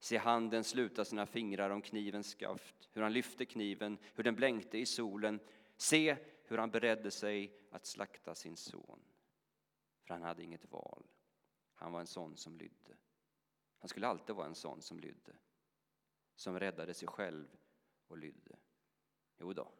Se 0.00 0.16
handen 0.16 0.64
sluta 0.64 1.04
sina 1.04 1.26
fingrar 1.26 1.70
om 1.70 1.82
knivens 1.82 2.30
skaft, 2.30 2.88
hur 2.92 3.02
han 3.02 3.12
lyfte 3.12 3.44
kniven, 3.44 3.98
hur 4.14 4.24
den 4.24 4.34
blänkte 4.34 4.78
i 4.78 4.86
solen. 4.86 5.40
Se 5.76 6.16
hur 6.44 6.58
han 6.58 6.70
beredde 6.70 7.10
sig 7.10 7.58
att 7.70 7.86
slakta 7.86 8.34
sin 8.34 8.56
son. 8.56 9.00
För 10.02 10.14
han 10.14 10.22
hade 10.22 10.42
inget 10.42 10.70
val. 10.70 11.06
Han 11.74 11.92
var 11.92 12.00
en 12.00 12.06
sån 12.06 12.36
som 12.36 12.56
lydde. 12.56 12.96
Han 13.78 13.88
skulle 13.88 14.06
alltid 14.06 14.36
vara 14.36 14.46
en 14.46 14.54
sån 14.54 14.82
som 14.82 15.00
lydde. 15.00 15.32
Som 16.34 16.60
räddade 16.60 16.94
sig 16.94 17.08
själv 17.08 17.56
och 18.08 18.18
lydde. 18.18 18.56
Jo 19.38 19.52
då, 19.52 19.72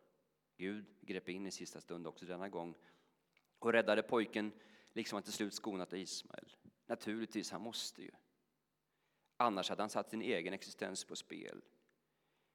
Gud 0.57 0.85
grep 1.01 1.29
in 1.29 1.47
i 1.47 1.51
sista 1.51 1.81
stund 1.81 2.07
också 2.07 2.27
denna 2.27 2.49
gång 2.49 2.75
och 3.59 3.73
räddade 3.73 4.03
pojken, 4.03 4.53
liksom 4.93 5.17
han 5.17 5.23
till 5.23 5.33
slut 5.33 5.55
skonat 5.55 5.93
Ismael. 5.93 6.57
Naturligtvis, 6.87 7.51
han 7.51 7.63
måste 7.63 8.03
ju. 8.03 8.11
Annars 9.43 9.69
hade 9.69 9.83
han 9.83 9.91
satt 9.91 10.11
sin 10.11 10.23
egen 10.23 10.55
existens 10.55 11.05
på 11.05 11.17
spel. 11.17 11.63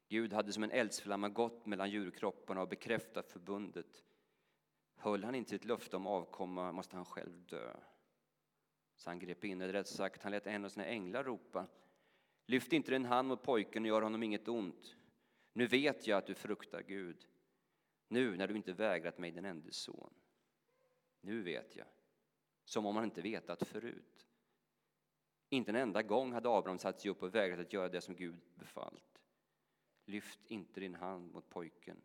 Gud 0.09 0.33
hade 0.33 0.53
som 0.53 0.63
en 0.63 0.71
eldsflamma 0.71 1.29
gått 1.29 1.65
mellan 1.65 1.89
djurkropparna 1.89 2.61
och 2.61 2.67
bekräftat 2.67 3.31
förbundet. 3.31 4.03
Höll 4.95 5.23
han 5.23 5.35
inte 5.35 5.49
sitt 5.49 5.65
löfte 5.65 5.95
om 5.95 6.07
avkomma 6.07 6.71
måste 6.71 6.95
han 6.95 7.05
själv 7.05 7.45
dö. 7.45 7.75
Så 8.95 9.09
han 9.09 9.19
grep 9.19 9.43
in, 9.43 9.61
eller 9.61 9.73
rätt 9.73 9.87
sagt, 9.87 10.23
han 10.23 10.31
lät 10.31 10.47
en 10.47 10.65
av 10.65 10.69
sina 10.69 10.85
änglar 10.85 11.23
ropa. 11.23 11.67
Lyft 12.45 12.73
inte 12.73 12.91
din 12.91 13.05
hand 13.05 13.27
mot 13.27 13.43
pojken 13.43 13.83
och 13.83 13.87
gör 13.87 14.01
honom 14.01 14.23
inget 14.23 14.47
ont. 14.47 14.95
Nu 15.53 15.67
vet 15.67 16.07
jag 16.07 16.17
att 16.17 16.27
du 16.27 16.35
fruktar 16.35 16.81
Gud, 16.81 17.27
nu 18.07 18.37
när 18.37 18.47
du 18.47 18.55
inte 18.55 18.73
vägrat 18.73 19.17
mig 19.17 19.31
din 19.31 19.45
enda 19.45 19.71
son. 19.71 20.13
Nu 21.21 21.41
vet 21.41 21.75
jag, 21.75 21.87
som 22.65 22.85
om 22.85 22.95
han 22.95 23.05
inte 23.05 23.21
vetat 23.21 23.67
förut. 23.67 24.24
Inte 25.55 25.71
en 25.71 25.75
enda 25.75 26.01
gång 26.01 26.33
hade 26.33 26.49
Abraham 26.49 26.79
satt 26.79 26.99
sig 26.99 27.11
upp 27.11 27.23
och 27.23 27.35
vägrat 27.35 27.59
att 27.59 27.73
göra 27.73 27.89
det 27.89 28.01
som 28.01 28.15
Gud 28.15 28.35
befallt. 28.55 29.21
Lyft 30.05 30.39
inte 30.47 30.79
din 30.79 30.95
hand 30.95 31.33
mot 31.33 31.49
pojken, 31.49 32.01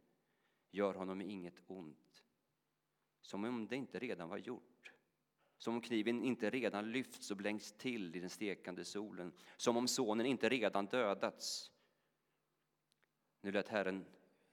gör 0.71 0.95
honom 0.95 1.21
inget 1.21 1.63
ont. 1.67 2.25
Som 3.21 3.45
om 3.45 3.69
det 3.69 3.77
inte 3.77 3.99
redan 3.99 4.29
var 4.29 4.39
gjort. 4.39 4.93
Som 5.59 5.75
om 5.75 5.81
kniven 5.81 6.23
inte 6.23 6.51
redan 6.51 6.93
lyfts 6.93 7.31
och 7.31 7.37
blänks 7.37 7.73
till 7.73 8.17
i 8.17 8.21
den 8.21 8.31
stekande 8.31 8.85
solen. 8.85 9.33
Som 9.57 9.77
om 9.77 9.89
sonen 9.89 10.27
inte 10.27 10.49
redan 10.49 10.87
dödats. 10.87 11.71
Nu 13.41 13.53
lät 13.53 13.69
Herren 13.69 14.05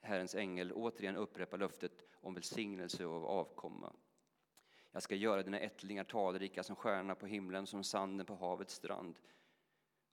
Herrens 0.02 0.36
ängel 0.36 0.72
återigen 0.72 1.16
upprepa 1.16 1.58
löftet 1.58 2.06
om 2.14 2.34
välsignelse 2.34 3.06
och 3.06 3.30
avkomma. 3.30 3.94
Jag 4.92 5.04
ska 5.04 5.16
göra 5.16 5.44
dina 5.44 5.60
ättlingar 5.60 6.04
talrika 6.04 6.64
som 6.64 6.76
stjärnorna 6.76 7.16
på 7.16 7.26
himlen, 7.26 7.68
som 7.68 7.84
sanden 7.84 8.26
på 8.26 8.36
havets 8.36 8.74
strand. 8.74 9.20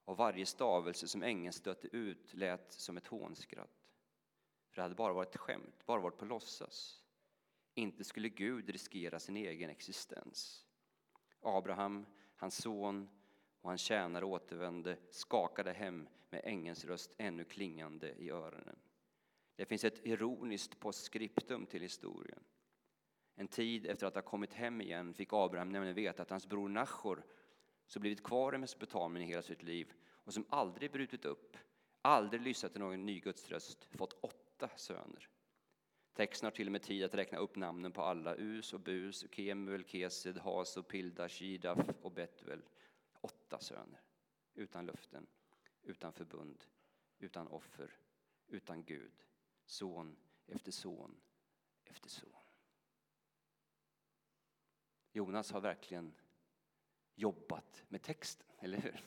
Och 0.05 0.17
varje 0.17 0.47
stavelse 0.47 1.09
som 1.09 1.23
ängeln 1.23 1.53
stötte 1.53 1.97
ut 1.97 2.35
lät 2.35 2.73
som 2.73 2.97
ett 2.97 3.07
hånskratt. 3.07 3.91
För 4.71 4.77
det 4.77 4.83
hade 4.83 4.95
bara 4.95 5.13
varit 5.13 5.37
skämt, 5.37 5.87
bara 5.87 6.01
varit 6.01 6.19
på 6.19 6.25
låtsas. 6.25 7.03
Inte 7.75 8.05
skulle 8.05 8.29
Gud 8.29 8.69
riskera 8.69 9.21
sin 9.21 9.37
egen 9.37 9.71
existens. 9.71 10.67
Abraham, 11.41 12.07
hans 12.37 12.63
son 12.63 13.09
och 13.61 13.71
hans 13.71 13.81
tjänare 13.81 14.25
återvände, 14.25 14.97
skakade 15.11 15.73
hem 15.73 16.09
med 16.31 16.41
ängelns 16.45 16.85
röst 16.85 17.15
ännu 17.19 17.45
klingande 17.45 18.13
i 18.13 18.31
öronen. 18.31 18.79
Det 19.57 19.67
finns 19.67 19.85
ett 19.85 20.07
ironiskt 20.07 20.81
postskriptum 20.81 21.67
till 21.67 21.83
historien. 21.83 22.45
En 23.35 23.49
tid 23.49 23.87
efter 23.87 24.07
att 24.07 24.15
ha 24.15 24.23
kommit 24.23 24.53
hem 24.53 24.81
igen 24.81 25.15
fick 25.15 25.29
Abraham 25.33 25.69
nämligen 25.69 25.95
veta 25.95 26.23
att 26.23 26.31
hans 26.31 26.47
bror 26.47 26.69
Nachor, 26.69 27.25
som 27.87 28.01
blivit 28.01 28.23
kvar 28.23 28.55
i 28.55 28.59
Mesopotamien 28.59 29.23
i 29.23 29.31
hela 29.31 29.43
sitt 29.43 29.63
liv 29.63 29.93
och 30.07 30.35
som 30.35 30.47
aldrig 30.49 30.93
brutit 30.93 31.25
upp, 31.25 31.57
aldrig 32.03 32.43
lyssnat 32.43 32.73
till 32.73 32.81
någon 32.81 33.07
ny 33.07 33.21
gudströst, 33.21 33.89
fått 33.91 34.13
åtta 34.13 34.69
söner. 34.77 35.29
Texten 36.13 36.47
har 36.47 36.51
till 36.51 36.69
och 36.69 36.73
med 36.73 36.83
tid 36.83 37.05
att 37.05 37.15
räkna 37.15 37.39
upp 37.39 37.57
namnen 37.57 37.93
på 37.93 38.03
alla, 38.03 38.37
Us 38.37 38.73
och 38.73 38.81
Bus, 38.81 39.25
Kemuel, 39.31 39.85
Kesed, 39.85 40.39
Has 40.39 40.77
och 40.77 40.89
Pilda, 40.89 41.29
Shidaf 41.29 41.79
och 42.03 42.13
Betuel. 42.13 42.63
Åtta 43.21 43.59
söner, 43.59 44.01
utan 44.55 44.87
löften, 44.87 45.27
utan 45.83 46.13
förbund, 46.13 46.65
utan 47.19 47.49
offer, 47.49 47.97
utan 48.49 48.85
Gud 48.85 49.13
son 49.67 50.17
efter 50.47 50.73
son 50.73 51.17
efter 51.85 52.11
son. 52.11 52.44
Jonas 55.17 55.53
har 55.53 55.61
verkligen 55.61 56.15
jobbat 57.15 57.85
med 57.89 58.03
texten, 58.03 58.47
eller 58.59 58.79
hur? 58.79 59.05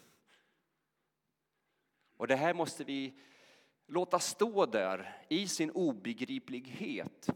Och 2.18 2.28
det 2.28 2.36
här 2.36 2.54
måste 2.54 2.84
vi 2.84 3.20
låta 3.88 4.20
stå 4.20 4.66
där 4.66 5.26
i 5.30 5.48
sin 5.48 5.72
obegriplighet, 5.72 7.30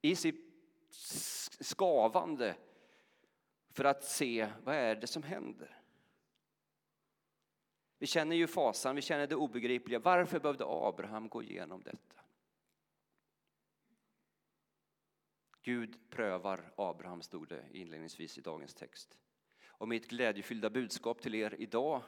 i 0.00 0.16
sitt 0.16 0.54
skavande 1.60 2.56
för 3.70 3.84
att 3.84 4.04
se 4.04 4.50
vad 4.64 4.74
är 4.74 4.94
det 4.96 5.06
som 5.06 5.22
händer. 5.22 5.80
Vi 7.98 8.06
känner 8.06 8.36
ju 8.36 8.46
fasan, 8.46 8.96
vi 8.96 9.02
känner 9.02 9.26
det 9.26 9.36
obegripliga. 9.36 9.98
Varför 9.98 10.40
behövde 10.40 10.64
Abraham 10.66 11.28
gå 11.28 11.42
igenom 11.42 11.82
detta? 11.82 12.23
Gud 15.64 16.10
prövar 16.10 16.72
Abraham, 16.76 17.22
stod 17.22 17.48
det 17.48 17.64
inledningsvis 17.72 18.38
i 18.38 18.40
dagens 18.40 18.74
text. 18.74 19.16
Och 19.66 19.88
mitt 19.88 20.08
glädjefyllda 20.08 20.70
budskap 20.70 21.20
till 21.20 21.34
er 21.34 21.54
idag, 21.58 22.02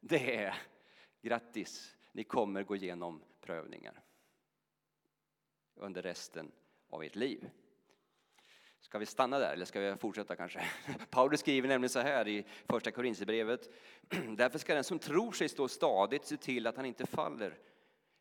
det 0.00 0.36
är 0.36 0.56
grattis, 1.22 1.96
ni 2.12 2.24
kommer 2.24 2.62
gå 2.62 2.76
igenom 2.76 3.22
prövningar 3.40 4.02
under 5.74 6.02
resten 6.02 6.52
av 6.88 7.02
ert 7.02 7.16
liv. 7.16 7.50
Ska 8.80 8.98
vi 8.98 9.06
stanna 9.06 9.38
där 9.38 9.52
eller 9.52 9.64
ska 9.64 9.80
vi 9.80 9.96
fortsätta 9.96 10.36
kanske? 10.36 10.64
Paulus 11.10 11.40
skriver 11.40 11.68
nämligen 11.68 11.90
så 11.90 12.00
här 12.00 12.28
i 12.28 12.46
första 12.66 12.90
Korinthierbrevet. 12.90 13.68
Därför 14.36 14.58
ska 14.58 14.74
den 14.74 14.84
som 14.84 14.98
tror 14.98 15.32
sig 15.32 15.48
stå 15.48 15.68
stadigt 15.68 16.26
se 16.26 16.36
till 16.36 16.66
att 16.66 16.76
han 16.76 16.86
inte 16.86 17.06
faller. 17.06 17.58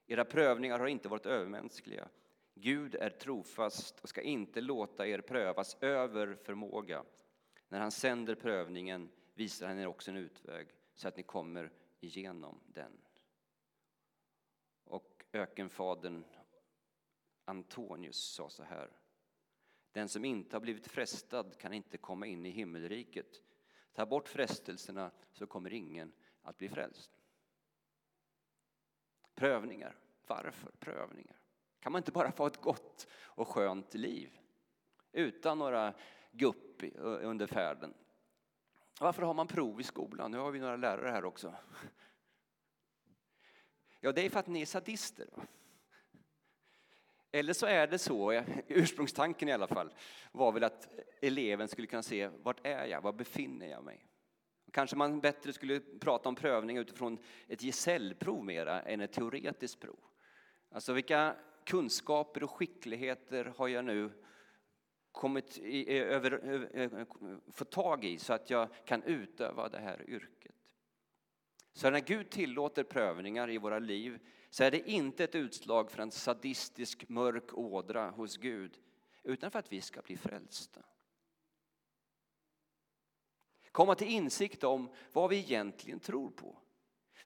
Era 0.07 0.25
prövningar 0.25 0.79
har 0.79 0.87
inte 0.87 1.09
varit 1.09 1.25
övermänskliga 1.25 2.07
Gud 2.61 2.95
är 2.95 3.09
trofast 3.09 3.99
och 3.99 4.09
ska 4.09 4.21
inte 4.21 4.61
låta 4.61 5.07
er 5.07 5.21
prövas 5.21 5.77
över 5.81 6.35
förmåga. 6.35 7.03
När 7.69 7.79
han 7.79 7.91
sänder 7.91 8.35
prövningen 8.35 9.09
visar 9.33 9.67
han 9.67 9.79
er 9.79 9.87
också 9.87 10.11
en 10.11 10.17
utväg 10.17 10.67
så 10.93 11.07
att 11.07 11.17
ni 11.17 11.23
kommer 11.23 11.71
igenom 11.99 12.59
den. 12.67 12.97
Och 14.83 15.25
ökenfadern 15.33 16.23
Antonius 17.45 18.17
sa 18.17 18.49
så 18.49 18.63
här. 18.63 18.91
Den 19.91 20.09
som 20.09 20.25
inte 20.25 20.55
har 20.55 20.61
blivit 20.61 20.87
frestad 20.87 21.57
kan 21.57 21.73
inte 21.73 21.97
komma 21.97 22.25
in 22.25 22.45
i 22.45 22.49
himmelriket. 22.49 23.41
Ta 23.93 24.05
bort 24.05 24.27
frestelserna 24.27 25.11
så 25.31 25.47
kommer 25.47 25.73
ingen 25.73 26.13
att 26.41 26.57
bli 26.57 26.69
frälst. 26.69 27.11
Prövningar. 29.35 29.95
Varför 30.27 30.71
prövningar? 30.79 31.46
Kan 31.79 31.91
man 31.91 31.99
inte 31.99 32.11
bara 32.11 32.31
få 32.31 32.47
ett 32.47 32.61
gott 32.61 33.07
och 33.11 33.47
skönt 33.47 33.93
liv? 33.93 34.39
Utan 35.11 35.59
några 35.59 35.93
gupp 36.31 36.83
under 37.01 37.47
färden. 37.47 37.93
Varför 38.99 39.21
har 39.21 39.33
man 39.33 39.47
prov 39.47 39.81
i 39.81 39.83
skolan? 39.83 40.31
Nu 40.31 40.37
har 40.37 40.51
vi 40.51 40.59
några 40.59 40.75
lärare 40.75 41.11
här 41.11 41.25
också. 41.25 41.53
Ja, 43.99 44.11
det 44.11 44.25
är 44.25 44.29
för 44.29 44.39
att 44.39 44.47
ni 44.47 44.61
är 44.61 44.65
sadister. 44.65 45.27
Eller 47.31 47.53
så 47.53 47.65
är 47.65 47.87
det 47.87 47.97
så, 47.97 48.43
ursprungstanken 48.67 49.49
i 49.49 49.51
alla 49.51 49.67
fall, 49.67 49.93
var 50.31 50.51
väl 50.51 50.63
att 50.63 50.87
eleven 51.21 51.67
skulle 51.67 51.87
kunna 51.87 52.03
se 52.03 52.27
vart 52.27 52.67
är 52.67 52.85
jag, 52.85 53.01
var 53.01 53.13
befinner 53.13 53.67
jag 53.67 53.83
mig? 53.83 54.05
Kanske 54.71 54.95
man 54.95 55.19
bättre 55.19 55.53
skulle 55.53 55.79
prata 55.79 56.29
om 56.29 56.35
prövning 56.35 56.77
utifrån 56.77 57.17
ett 57.47 57.61
gesällprov 57.61 58.45
mera 58.45 58.81
än 58.81 59.01
ett 59.01 59.13
teoretiskt 59.13 59.79
prov. 59.79 59.99
Alltså 60.71 60.93
vilka 60.93 61.35
kunskaper 61.67 62.43
och 62.43 62.51
skickligheter 62.51 63.53
har 63.57 63.67
jag 63.67 63.85
nu 63.85 64.11
kommit 65.11 65.57
i, 65.57 65.89
över, 65.93 66.31
över, 66.31 67.05
fått 67.51 67.71
tag 67.71 68.05
i 68.05 68.17
så 68.17 68.33
att 68.33 68.49
jag 68.49 68.69
kan 68.85 69.03
utöva 69.03 69.69
det 69.69 69.79
här 69.79 70.09
yrket? 70.09 70.55
Så 71.73 71.89
när 71.89 71.99
Gud 71.99 72.29
tillåter 72.29 72.83
prövningar 72.83 73.49
i 73.49 73.57
våra 73.57 73.79
liv 73.79 74.19
så 74.49 74.63
är 74.63 74.71
det 74.71 74.89
inte 74.89 75.23
ett 75.23 75.35
utslag 75.35 75.91
för 75.91 76.01
en 76.01 76.11
sadistisk 76.11 77.09
mörk 77.09 77.53
ådra 77.53 78.09
hos 78.09 78.37
Gud 78.37 78.77
utan 79.23 79.51
för 79.51 79.59
att 79.59 79.71
vi 79.71 79.81
ska 79.81 80.01
bli 80.01 80.17
frälsta. 80.17 80.81
Komma 83.71 83.95
till 83.95 84.07
insikt 84.07 84.63
om 84.63 84.89
vad 85.13 85.29
vi 85.29 85.37
egentligen 85.37 85.99
tror 85.99 86.29
på. 86.29 86.57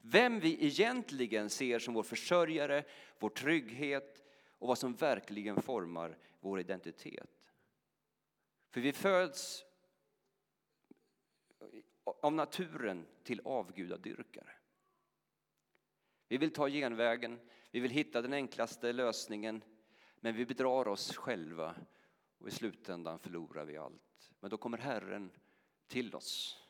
Vem 0.02 0.40
vi 0.40 0.66
egentligen 0.66 1.50
ser 1.50 1.80
som 1.80 1.94
vår 1.94 2.04
försörjare, 2.04 2.84
vår 3.20 3.30
trygghet 3.30 4.24
och 4.62 4.68
vad 4.68 4.78
som 4.78 4.96
verkligen 4.96 5.62
formar 5.62 6.18
vår 6.40 6.60
identitet. 6.60 7.52
För 8.70 8.82
vi 8.82 8.94
föds 8.94 9.66
av 12.04 12.34
naturen 12.34 13.08
till 13.24 13.42
avgudadyrkare. 13.46 14.54
Vi 16.28 16.38
vill 16.38 16.54
ta 16.54 16.70
genvägen, 16.70 17.40
vi 17.72 17.80
vill 17.80 17.92
hitta 17.92 18.22
den 18.22 18.34
enklaste 18.34 18.94
lösningen 18.94 19.64
men 20.16 20.36
vi 20.36 20.46
bedrar 20.46 20.88
oss 20.88 21.16
själva 21.16 21.76
och 22.38 22.48
i 22.48 22.52
slutändan 22.52 23.20
förlorar 23.20 23.66
vi 23.66 23.78
allt. 23.78 24.32
Men 24.40 24.50
då 24.50 24.58
kommer 24.58 24.78
Herren 24.78 25.32
till 25.88 26.16
oss 26.16 26.64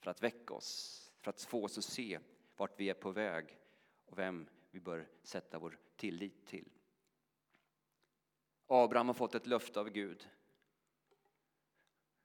för 0.00 0.10
att 0.10 0.22
väcka 0.22 0.54
oss, 0.54 1.12
för 1.20 1.30
att 1.30 1.42
få 1.42 1.64
oss 1.64 1.78
att 1.78 1.84
se 1.84 2.18
vart 2.56 2.80
vi 2.80 2.90
är 2.90 2.94
på 2.94 3.10
väg 3.10 3.58
och 4.04 4.18
vem 4.18 4.48
vi 4.70 4.80
bör 4.80 5.08
sätta 5.22 5.58
vår 5.58 5.78
tillit 5.96 6.46
till. 6.46 6.70
Abraham 8.68 9.06
har 9.06 9.14
fått 9.14 9.34
ett 9.34 9.46
löfte 9.46 9.80
av 9.80 9.90
Gud. 9.90 10.28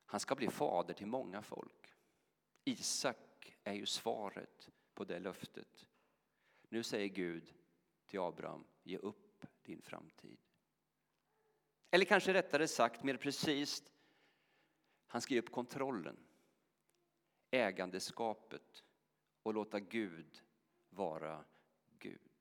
Han 0.05 0.19
ska 0.19 0.35
bli 0.35 0.47
fader 0.47 0.93
till 0.93 1.07
många 1.07 1.41
folk. 1.41 1.93
Isak 2.63 3.57
är 3.63 3.73
ju 3.73 3.85
svaret 3.85 4.69
på 4.93 5.03
det 5.03 5.19
löftet. 5.19 5.85
Nu 6.69 6.83
säger 6.83 7.07
Gud 7.07 7.53
till 8.05 8.19
Abraham, 8.19 8.65
ge 8.83 8.97
upp 8.97 9.45
din 9.61 9.81
framtid. 9.81 10.39
Eller 11.91 12.05
kanske 12.05 12.33
rättare 12.33 12.67
sagt, 12.67 13.03
mer 13.03 13.17
precis, 13.17 13.83
han 15.07 15.21
ska 15.21 15.33
ge 15.33 15.39
upp 15.39 15.51
kontrollen, 15.51 16.17
ägandeskapet 17.51 18.83
och 19.43 19.53
låta 19.53 19.79
Gud 19.79 20.43
vara 20.89 21.45
Gud. 21.99 22.32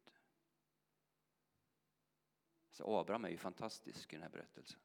Så 2.73 2.99
Abraham 2.99 3.25
är 3.25 3.29
ju 3.29 3.37
fantastisk 3.37 4.13
i 4.13 4.17
den 4.17 4.23
här 4.23 4.31
berättelsen. 4.31 4.81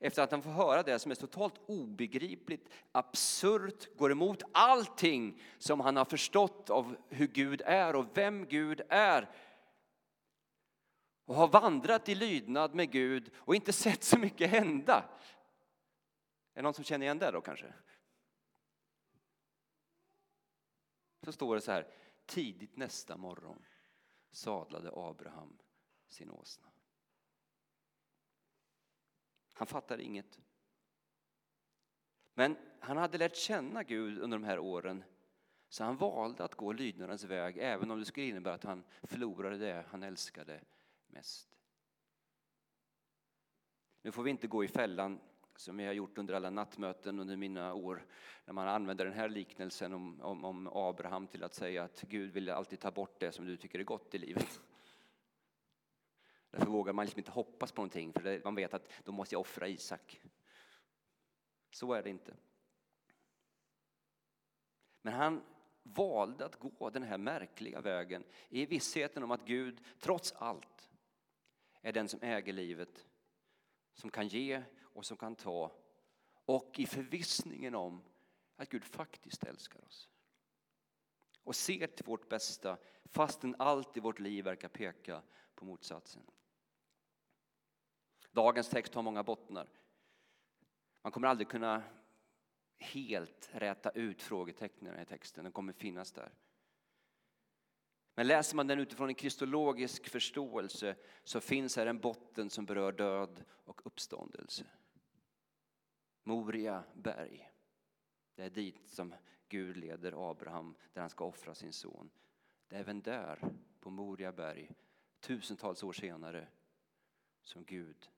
Efter 0.00 0.22
att 0.22 0.30
han 0.30 0.42
får 0.42 0.50
höra 0.50 0.82
det 0.82 0.98
som 0.98 1.10
är 1.10 1.14
totalt 1.14 1.60
obegripligt, 1.66 2.68
absurt, 2.92 3.96
går 3.96 4.12
emot 4.12 4.42
allting 4.52 5.42
som 5.58 5.80
han 5.80 5.96
har 5.96 6.04
förstått 6.04 6.70
av 6.70 6.96
hur 7.08 7.26
Gud 7.26 7.62
är 7.64 7.96
och 7.96 8.16
vem 8.16 8.46
Gud 8.46 8.80
är. 8.88 9.30
Och 11.24 11.34
har 11.34 11.48
vandrat 11.48 12.08
i 12.08 12.14
lydnad 12.14 12.74
med 12.74 12.90
Gud 12.90 13.30
och 13.36 13.54
inte 13.54 13.72
sett 13.72 14.04
så 14.04 14.18
mycket 14.18 14.50
hända. 14.50 15.04
Är 16.54 16.56
det 16.58 16.62
någon 16.62 16.74
som 16.74 16.84
känner 16.84 17.06
igen 17.06 17.18
det 17.18 17.30
då 17.30 17.40
kanske? 17.40 17.74
Så 21.24 21.32
står 21.32 21.54
det 21.54 21.60
så 21.60 21.72
här, 21.72 21.86
tidigt 22.26 22.76
nästa 22.76 23.16
morgon 23.16 23.64
sadlade 24.30 24.90
Abraham 24.94 25.58
sin 26.08 26.30
åsna. 26.30 26.66
Han 29.52 29.66
fattade 29.66 30.02
inget. 30.02 30.38
Men 32.34 32.56
han 32.80 32.96
hade 32.96 33.18
lärt 33.18 33.36
känna 33.36 33.82
Gud 33.82 34.18
under 34.18 34.38
de 34.38 34.44
här 34.44 34.58
åren 34.58 35.04
så 35.68 35.84
han 35.84 35.96
valde 35.96 36.44
att 36.44 36.54
gå 36.54 36.72
lydnadens 36.72 37.24
väg 37.24 37.58
även 37.58 37.90
om 37.90 37.98
det 37.98 38.04
skulle 38.04 38.26
innebära 38.26 38.54
att 38.54 38.64
han 38.64 38.84
förlorade 39.02 39.58
det 39.58 39.84
han 39.88 40.02
älskade 40.02 40.60
mest. 41.06 41.48
Nu 44.02 44.12
får 44.12 44.22
vi 44.22 44.30
inte 44.30 44.46
gå 44.46 44.64
i 44.64 44.68
fällan 44.68 45.20
som 45.56 45.80
jag 45.80 45.88
har 45.88 45.94
gjort 45.94 46.18
under 46.18 46.34
alla 46.34 46.50
nattmöten 46.50 47.18
under 47.18 47.36
mina 47.36 47.74
år 47.74 48.06
när 48.44 48.54
man 48.54 48.68
använder 48.68 49.04
den 49.04 49.14
här 49.14 49.28
liknelsen 49.28 49.92
om, 49.92 50.20
om, 50.20 50.44
om 50.44 50.68
Abraham 50.72 51.26
till 51.26 51.44
att 51.44 51.54
säga 51.54 51.84
att 51.84 52.00
Gud 52.00 52.32
vill 52.32 52.50
alltid 52.50 52.80
ta 52.80 52.90
bort 52.90 53.20
det 53.20 53.32
som 53.32 53.46
du 53.46 53.56
tycker 53.56 53.78
är 53.78 53.84
gott 53.84 54.14
i 54.14 54.18
livet. 54.18 54.60
Därför 56.58 56.72
vågar 56.72 56.92
man 56.92 57.04
liksom 57.04 57.18
inte 57.18 57.30
hoppas 57.30 57.72
på 57.72 57.80
någonting, 57.80 58.12
för 58.12 58.40
man 58.44 58.54
vet 58.54 58.74
att 58.74 58.90
då 59.04 59.12
måste 59.12 59.34
jag 59.34 59.40
offra 59.40 59.68
Isak. 59.68 60.20
Så 61.70 61.92
är 61.92 62.02
det 62.02 62.10
inte. 62.10 62.36
Men 65.02 65.14
han 65.14 65.42
valde 65.82 66.44
att 66.44 66.58
gå 66.58 66.90
den 66.90 67.02
här 67.02 67.18
märkliga 67.18 67.80
vägen 67.80 68.24
i 68.48 68.66
vissheten 68.66 69.22
om 69.22 69.30
att 69.30 69.46
Gud 69.46 69.80
trots 69.98 70.32
allt 70.32 70.90
är 71.80 71.92
den 71.92 72.08
som 72.08 72.22
äger 72.22 72.52
livet, 72.52 73.06
som 73.94 74.10
kan 74.10 74.28
ge 74.28 74.62
och 74.80 75.06
som 75.06 75.16
kan 75.16 75.36
ta 75.36 75.72
och 76.44 76.74
i 76.78 76.86
förvissningen 76.86 77.74
om 77.74 78.02
att 78.56 78.68
Gud 78.68 78.84
faktiskt 78.84 79.44
älskar 79.44 79.84
oss 79.84 80.08
och 81.44 81.56
ser 81.56 81.86
till 81.86 82.06
vårt 82.06 82.28
bästa 82.28 82.78
fastän 83.04 83.56
allt 83.58 83.96
i 83.96 84.00
vårt 84.00 84.18
liv 84.18 84.44
verkar 84.44 84.68
peka 84.68 85.22
på 85.54 85.64
motsatsen. 85.64 86.22
Dagens 88.38 88.68
text 88.68 88.94
har 88.94 89.02
många 89.02 89.22
bottnar. 89.22 89.68
Man 91.02 91.12
kommer 91.12 91.28
aldrig 91.28 91.48
kunna 91.48 91.82
helt 92.78 93.50
räta 93.52 93.90
ut 93.90 94.22
frågetecknen 94.22 95.00
i 95.00 95.04
texten, 95.04 95.44
den 95.44 95.52
kommer 95.52 95.72
finnas 95.72 96.12
där. 96.12 96.32
Men 98.14 98.26
läser 98.26 98.56
man 98.56 98.66
den 98.66 98.78
utifrån 98.78 99.08
en 99.08 99.14
kristologisk 99.14 100.08
förståelse 100.08 100.96
så 101.24 101.40
finns 101.40 101.76
här 101.76 101.86
en 101.86 102.00
botten 102.00 102.50
som 102.50 102.66
berör 102.66 102.92
död 102.92 103.44
och 103.50 103.86
uppståndelse. 103.86 104.66
Moria 106.22 106.84
berg. 106.94 107.50
Det 108.34 108.44
är 108.44 108.50
dit 108.50 108.88
som 108.88 109.14
Gud 109.48 109.76
leder 109.76 110.30
Abraham 110.30 110.74
där 110.92 111.00
han 111.00 111.10
ska 111.10 111.24
offra 111.24 111.54
sin 111.54 111.72
son. 111.72 112.10
Det 112.68 112.76
är 112.76 112.80
även 112.80 113.02
där, 113.02 113.52
på 113.80 113.90
Moria 113.90 114.32
berg, 114.32 114.70
tusentals 115.20 115.82
år 115.82 115.92
senare, 115.92 116.48
som 117.42 117.64
Gud 117.64 118.10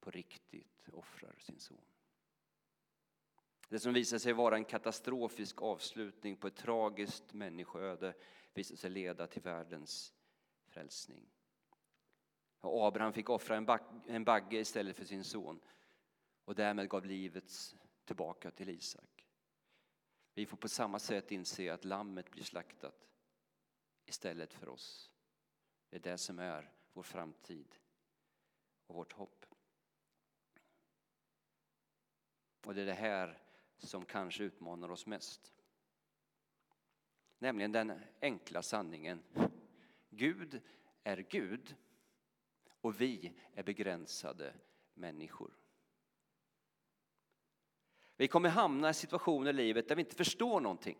på 0.00 0.10
riktigt 0.10 0.88
offrar 0.92 1.34
sin 1.38 1.58
son. 1.60 1.84
Det 3.68 3.78
som 3.78 3.92
visade 3.92 4.20
sig 4.20 4.32
vara 4.32 4.56
en 4.56 4.64
katastrofisk 4.64 5.62
avslutning 5.62 6.36
på 6.36 6.46
ett 6.46 6.56
tragiskt 6.56 7.32
människoöde 7.32 8.14
visade 8.54 8.76
sig 8.76 8.90
leda 8.90 9.26
till 9.26 9.42
världens 9.42 10.14
frälsning. 10.66 11.30
Och 12.60 12.86
Abraham 12.86 13.12
fick 13.12 13.28
offra 13.28 13.56
en, 13.56 13.66
en 14.06 14.24
bagge 14.24 14.58
istället 14.58 14.96
för 14.96 15.04
sin 15.04 15.24
son 15.24 15.60
och 16.44 16.54
därmed 16.54 16.88
gav 16.88 17.06
livet 17.06 17.76
tillbaka 18.04 18.50
till 18.50 18.68
Isak. 18.68 19.26
Vi 20.34 20.46
får 20.46 20.56
på 20.56 20.68
samma 20.68 20.98
sätt 20.98 21.32
inse 21.32 21.72
att 21.74 21.84
lammet 21.84 22.30
blir 22.30 22.44
slaktat 22.44 23.08
istället 24.06 24.54
för 24.54 24.68
oss. 24.68 25.10
Det 25.90 25.96
är 25.96 26.00
det 26.00 26.18
som 26.18 26.38
är 26.38 26.72
vår 26.92 27.02
framtid 27.02 27.74
och 28.86 28.94
vårt 28.94 29.12
hopp. 29.12 29.46
Och 32.62 32.74
det 32.74 32.82
är 32.82 32.86
det 32.86 32.92
här 32.92 33.38
som 33.78 34.04
kanske 34.04 34.44
utmanar 34.44 34.90
oss 34.90 35.06
mest. 35.06 35.54
Nämligen 37.38 37.72
den 37.72 38.00
enkla 38.20 38.62
sanningen. 38.62 39.22
Gud 40.10 40.60
är 41.02 41.16
Gud 41.16 41.76
och 42.80 43.00
vi 43.00 43.32
är 43.54 43.62
begränsade 43.62 44.54
människor. 44.94 45.50
Vi 48.16 48.28
kommer 48.28 48.48
hamna 48.48 48.90
i 48.90 48.94
situationer 48.94 49.50
i 49.50 49.52
livet 49.52 49.88
där 49.88 49.96
vi 49.96 50.02
inte 50.02 50.16
förstår 50.16 50.60
någonting. 50.60 50.98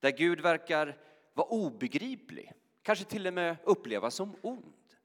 Där 0.00 0.10
Gud 0.10 0.40
verkar 0.40 0.98
vara 1.32 1.48
obegriplig, 1.48 2.52
kanske 2.82 3.04
till 3.04 3.26
och 3.26 3.34
med 3.34 3.56
upplevas 3.64 4.14
som 4.14 4.36
ond. 4.42 4.96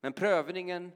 Men 0.00 0.12
prövningen 0.12 0.92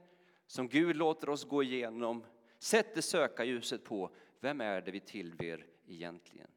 som 0.51 0.67
Gud 0.67 0.95
låter 0.95 1.29
oss 1.29 1.43
gå 1.43 1.63
igenom 1.63 2.25
sätter 2.59 3.01
sökarljuset 3.01 3.83
på 3.83 4.15
vem 4.39 4.61
är 4.61 4.81
det 4.81 4.91
vi 4.91 4.99
tillber 4.99 5.67
egentligen? 5.85 6.51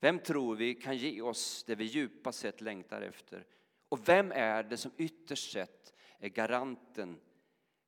Vem 0.00 0.18
tror 0.18 0.56
vi 0.56 0.74
kan 0.74 0.96
ge 0.96 1.20
oss 1.20 1.64
det 1.64 1.74
vi 1.74 1.84
djupast 1.84 2.38
sett 2.38 2.60
längtar 2.60 3.02
efter? 3.02 3.46
Och 3.88 4.08
vem 4.08 4.32
är 4.32 4.62
det 4.62 4.76
som 4.76 4.92
ytterst 4.96 5.52
sett 5.52 5.94
är 6.18 6.28
garanten 6.28 7.20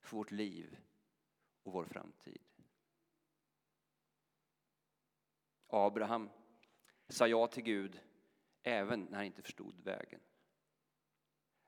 för 0.01 0.17
vårt 0.17 0.31
liv 0.31 0.77
och 1.63 1.73
vår 1.73 1.85
framtid? 1.85 2.41
Abraham 5.67 6.29
sa 7.07 7.27
ja 7.27 7.47
till 7.47 7.63
Gud 7.63 7.99
även 8.63 9.01
när 9.01 9.15
han 9.15 9.25
inte 9.25 9.41
förstod 9.41 9.79
vägen. 9.79 10.21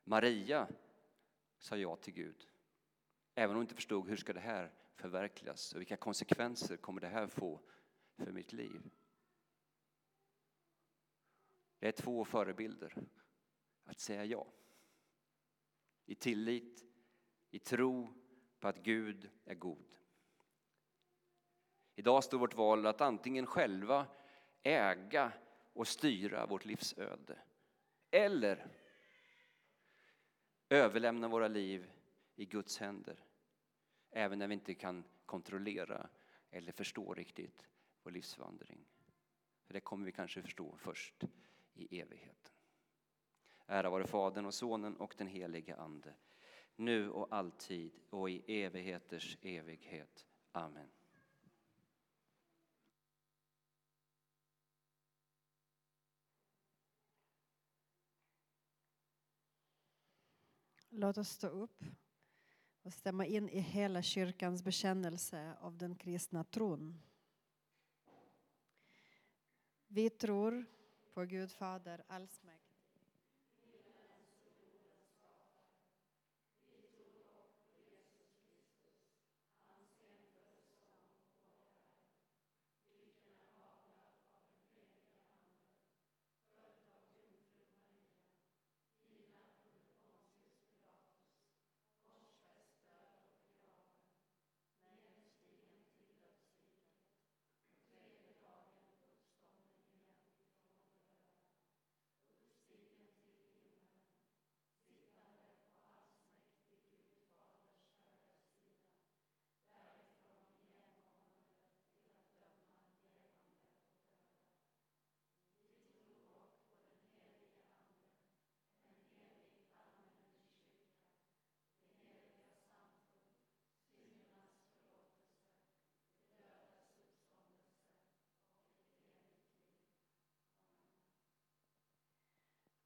Maria 0.03 0.67
sa 1.57 1.77
ja 1.77 1.95
till 1.95 2.13
Gud 2.13 2.49
även 3.39 3.49
om 3.49 3.55
hon 3.55 3.63
inte 3.63 3.75
förstod 3.75 4.09
hur 4.09 4.15
ska 4.15 4.33
det 4.33 4.39
här 4.39 4.71
förverkligas 4.95 5.73
och 5.73 5.79
vilka 5.79 5.97
konsekvenser 5.97 6.77
kommer 6.77 7.01
det 7.01 7.07
här 7.07 7.27
få 7.27 7.59
för 8.17 8.31
mitt 8.31 8.53
liv. 8.53 8.89
Det 11.79 11.87
är 11.87 11.91
två 11.91 12.25
förebilder 12.25 12.93
att 13.83 13.99
säga 13.99 14.25
ja. 14.25 14.47
I 16.05 16.15
tillit, 16.15 16.85
i 17.51 17.59
tro 17.59 18.13
på 18.59 18.67
att 18.67 18.83
Gud 18.83 19.29
är 19.45 19.55
god. 19.55 19.95
Idag 21.95 22.23
står 22.23 22.37
vårt 22.37 22.55
val 22.55 22.85
att 22.85 23.01
antingen 23.01 23.45
själva 23.45 24.07
äga 24.63 25.31
och 25.73 25.87
styra 25.87 26.45
vårt 26.45 26.65
livsöde 26.65 27.39
eller 28.11 28.67
överlämna 30.69 31.27
våra 31.27 31.47
liv 31.47 31.91
i 32.35 32.45
Guds 32.45 32.77
händer 32.77 33.28
även 34.11 34.39
när 34.39 34.47
vi 34.47 34.53
inte 34.53 34.73
kan 34.73 35.03
kontrollera 35.25 36.09
eller 36.51 36.71
förstå 36.71 37.13
riktigt 37.13 37.67
vår 38.03 38.11
livsvandring. 38.11 38.85
För 39.65 39.73
det 39.73 39.79
kommer 39.79 40.05
vi 40.05 40.11
kanske 40.11 40.41
förstå 40.41 40.75
först 40.77 41.23
i 41.73 41.99
evigheten. 41.99 42.53
Ära 43.65 43.89
vare 43.89 44.07
Fadern 44.07 44.45
och 44.45 44.53
Sonen 44.53 44.97
och 44.97 45.15
den 45.17 45.27
helige 45.27 45.75
Ande, 45.75 46.13
nu 46.75 47.09
och 47.09 47.27
alltid 47.35 47.91
och 48.09 48.29
i 48.29 48.63
evigheters 48.63 49.37
evighet. 49.41 50.25
Amen. 50.51 50.89
Låt 60.89 61.17
oss 61.17 61.29
stå 61.29 61.47
upp 61.47 61.83
och 62.83 62.93
stämma 62.93 63.25
in 63.25 63.49
i 63.49 63.59
hela 63.59 64.01
kyrkans 64.01 64.63
bekännelse 64.63 65.55
av 65.61 65.77
den 65.77 65.95
kristna 65.95 66.43
tron. 66.43 67.01
Vi 69.87 70.09
tror 70.09 70.65
på 71.13 71.25
Gud 71.25 71.51
Fader 71.51 72.03
allsmäktig 72.07 72.58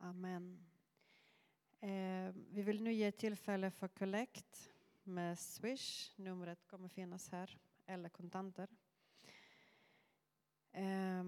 Amen. 0.04 0.66
Eh, 1.80 2.34
vi 2.50 2.62
vill 2.62 2.84
nu 2.84 2.94
ge 2.94 3.12
tillfälle 3.12 3.72
för 3.72 3.88
kollekt 3.88 4.72
med 5.04 5.40
Swish. 5.40 6.14
Numret 6.16 6.68
kommer 6.68 6.88
finnas 6.88 7.30
här, 7.30 7.58
eller 7.86 8.10
kontanter. 8.10 8.68
Eh, 10.72 11.20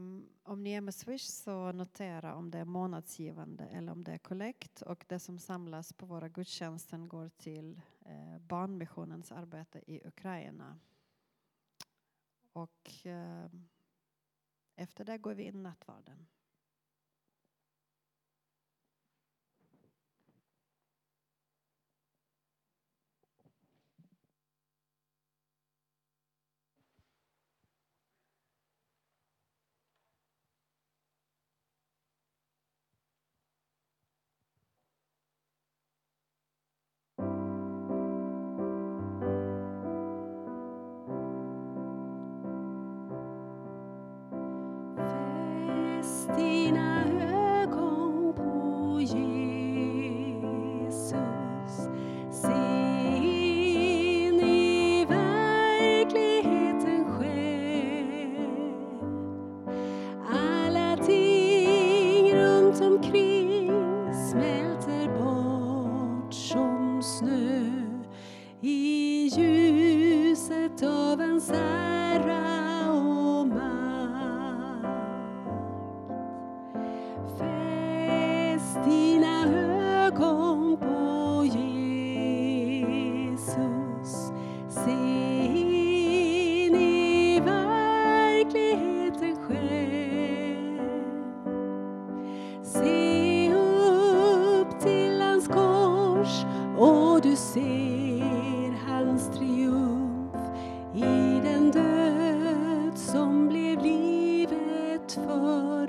om 0.43 0.63
ni 0.63 0.71
är 0.71 0.81
med 0.81 0.95
Swish 0.95 1.25
så 1.25 1.71
notera 1.71 2.35
om 2.35 2.51
det 2.51 2.59
är 2.59 2.65
månadsgivande 2.65 3.65
eller 3.65 3.91
om 3.91 4.03
det 4.03 4.11
är 4.11 4.17
kollekt 4.17 4.81
och 4.81 5.05
det 5.07 5.19
som 5.19 5.39
samlas 5.39 5.93
på 5.93 6.05
våra 6.05 6.29
gudstjänster 6.29 6.97
går 6.97 7.29
till 7.29 7.81
eh, 8.05 8.37
Barnmissionens 8.39 9.31
arbete 9.31 9.81
i 9.87 10.07
Ukraina. 10.07 10.79
Och 12.53 13.05
eh, 13.05 13.49
efter 14.75 15.05
det 15.05 15.17
går 15.17 15.33
vi 15.33 15.43
in 15.43 15.55
i 15.55 15.61
nattvarden. 15.61 16.27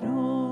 throne. 0.06 0.45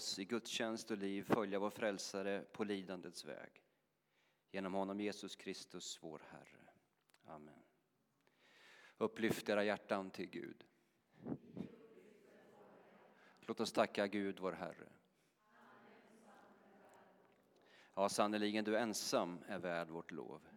Oss 0.00 0.18
i 0.18 0.24
gudstjänst 0.24 0.90
och 0.90 0.98
liv 0.98 1.22
följa 1.22 1.58
vår 1.58 1.70
frälsare 1.70 2.44
på 2.52 2.64
lidandets 2.64 3.24
väg. 3.24 3.62
Genom 4.50 4.74
honom 4.74 5.00
Jesus 5.00 5.36
Kristus, 5.36 5.98
vår 6.02 6.22
Herre. 6.30 6.70
Amen. 7.24 7.62
Upplyft 8.98 9.48
era 9.48 9.64
hjärtan 9.64 10.10
till 10.10 10.26
Gud. 10.30 10.64
Låt 13.40 13.60
oss 13.60 13.72
tacka 13.72 14.06
Gud, 14.06 14.40
vår 14.40 14.52
Herre. 14.52 14.88
Ja, 17.94 18.08
sannerligen, 18.08 18.64
du 18.64 18.78
ensam 18.78 19.38
är 19.48 19.58
värd 19.58 19.88
vårt 19.88 20.10
lov. 20.10 20.48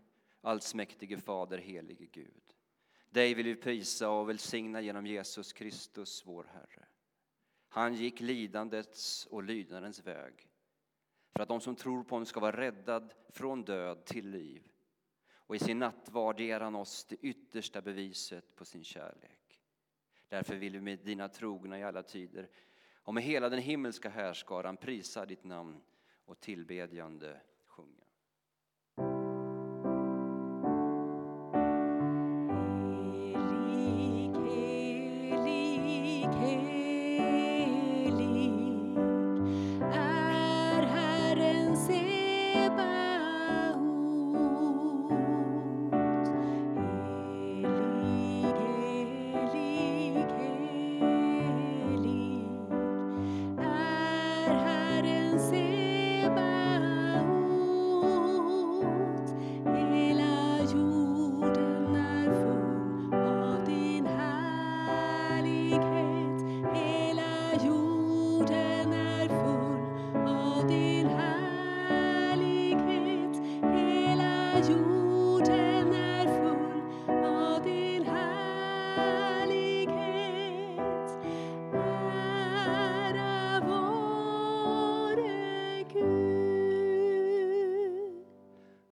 Allsmäktige 0.42 1.18
Fader, 1.18 1.58
helige 1.58 2.06
Gud. 2.06 2.56
Dig 3.10 3.34
vill 3.34 3.46
vi 3.46 3.56
prisa 3.56 4.10
och 4.10 4.30
välsigna 4.30 4.82
genom 4.82 5.06
Jesus 5.06 5.54
Kristus, 5.54 6.26
vår 6.26 6.44
Herre. 6.44 6.88
Han 7.74 7.94
gick 7.94 8.20
lidandets 8.20 9.26
och 9.26 9.44
lydnadens 9.44 10.00
väg 10.00 10.50
för 11.32 11.40
att 11.44 11.48
de 11.48 11.62
som 11.62 11.76
tror 11.76 12.04
på 12.04 12.16
honom 12.16 12.26
ska 12.26 12.40
vara 12.40 12.58
räddad 12.58 13.14
från 13.30 13.64
död 13.64 14.06
till 14.06 14.30
liv. 14.30 14.68
Och 15.34 15.56
i 15.56 15.60
sin 15.60 15.80
nattvard 15.80 16.40
ger 16.40 16.60
han 16.60 16.76
oss 16.76 17.06
det 17.06 17.16
yttersta 17.16 17.82
beviset 17.82 18.56
på 18.56 18.66
sin 18.66 18.84
kärlek. 18.84 19.62
Därför 20.30 20.56
vill 20.56 20.74
vi 20.74 20.82
med 20.82 21.00
dina 21.00 21.30
trogna 21.30 21.80
i 21.80 21.84
alla 21.84 22.04
tider 22.04 22.50
och 22.96 23.14
med 23.14 23.24
hela 23.24 23.50
den 23.50 23.60
himmelska 23.60 24.10
härskaran 24.10 24.78
prisa 24.78 25.26
ditt 25.26 25.44
namn 25.44 25.82
och 26.26 26.40
tillbedjande. 26.40 27.42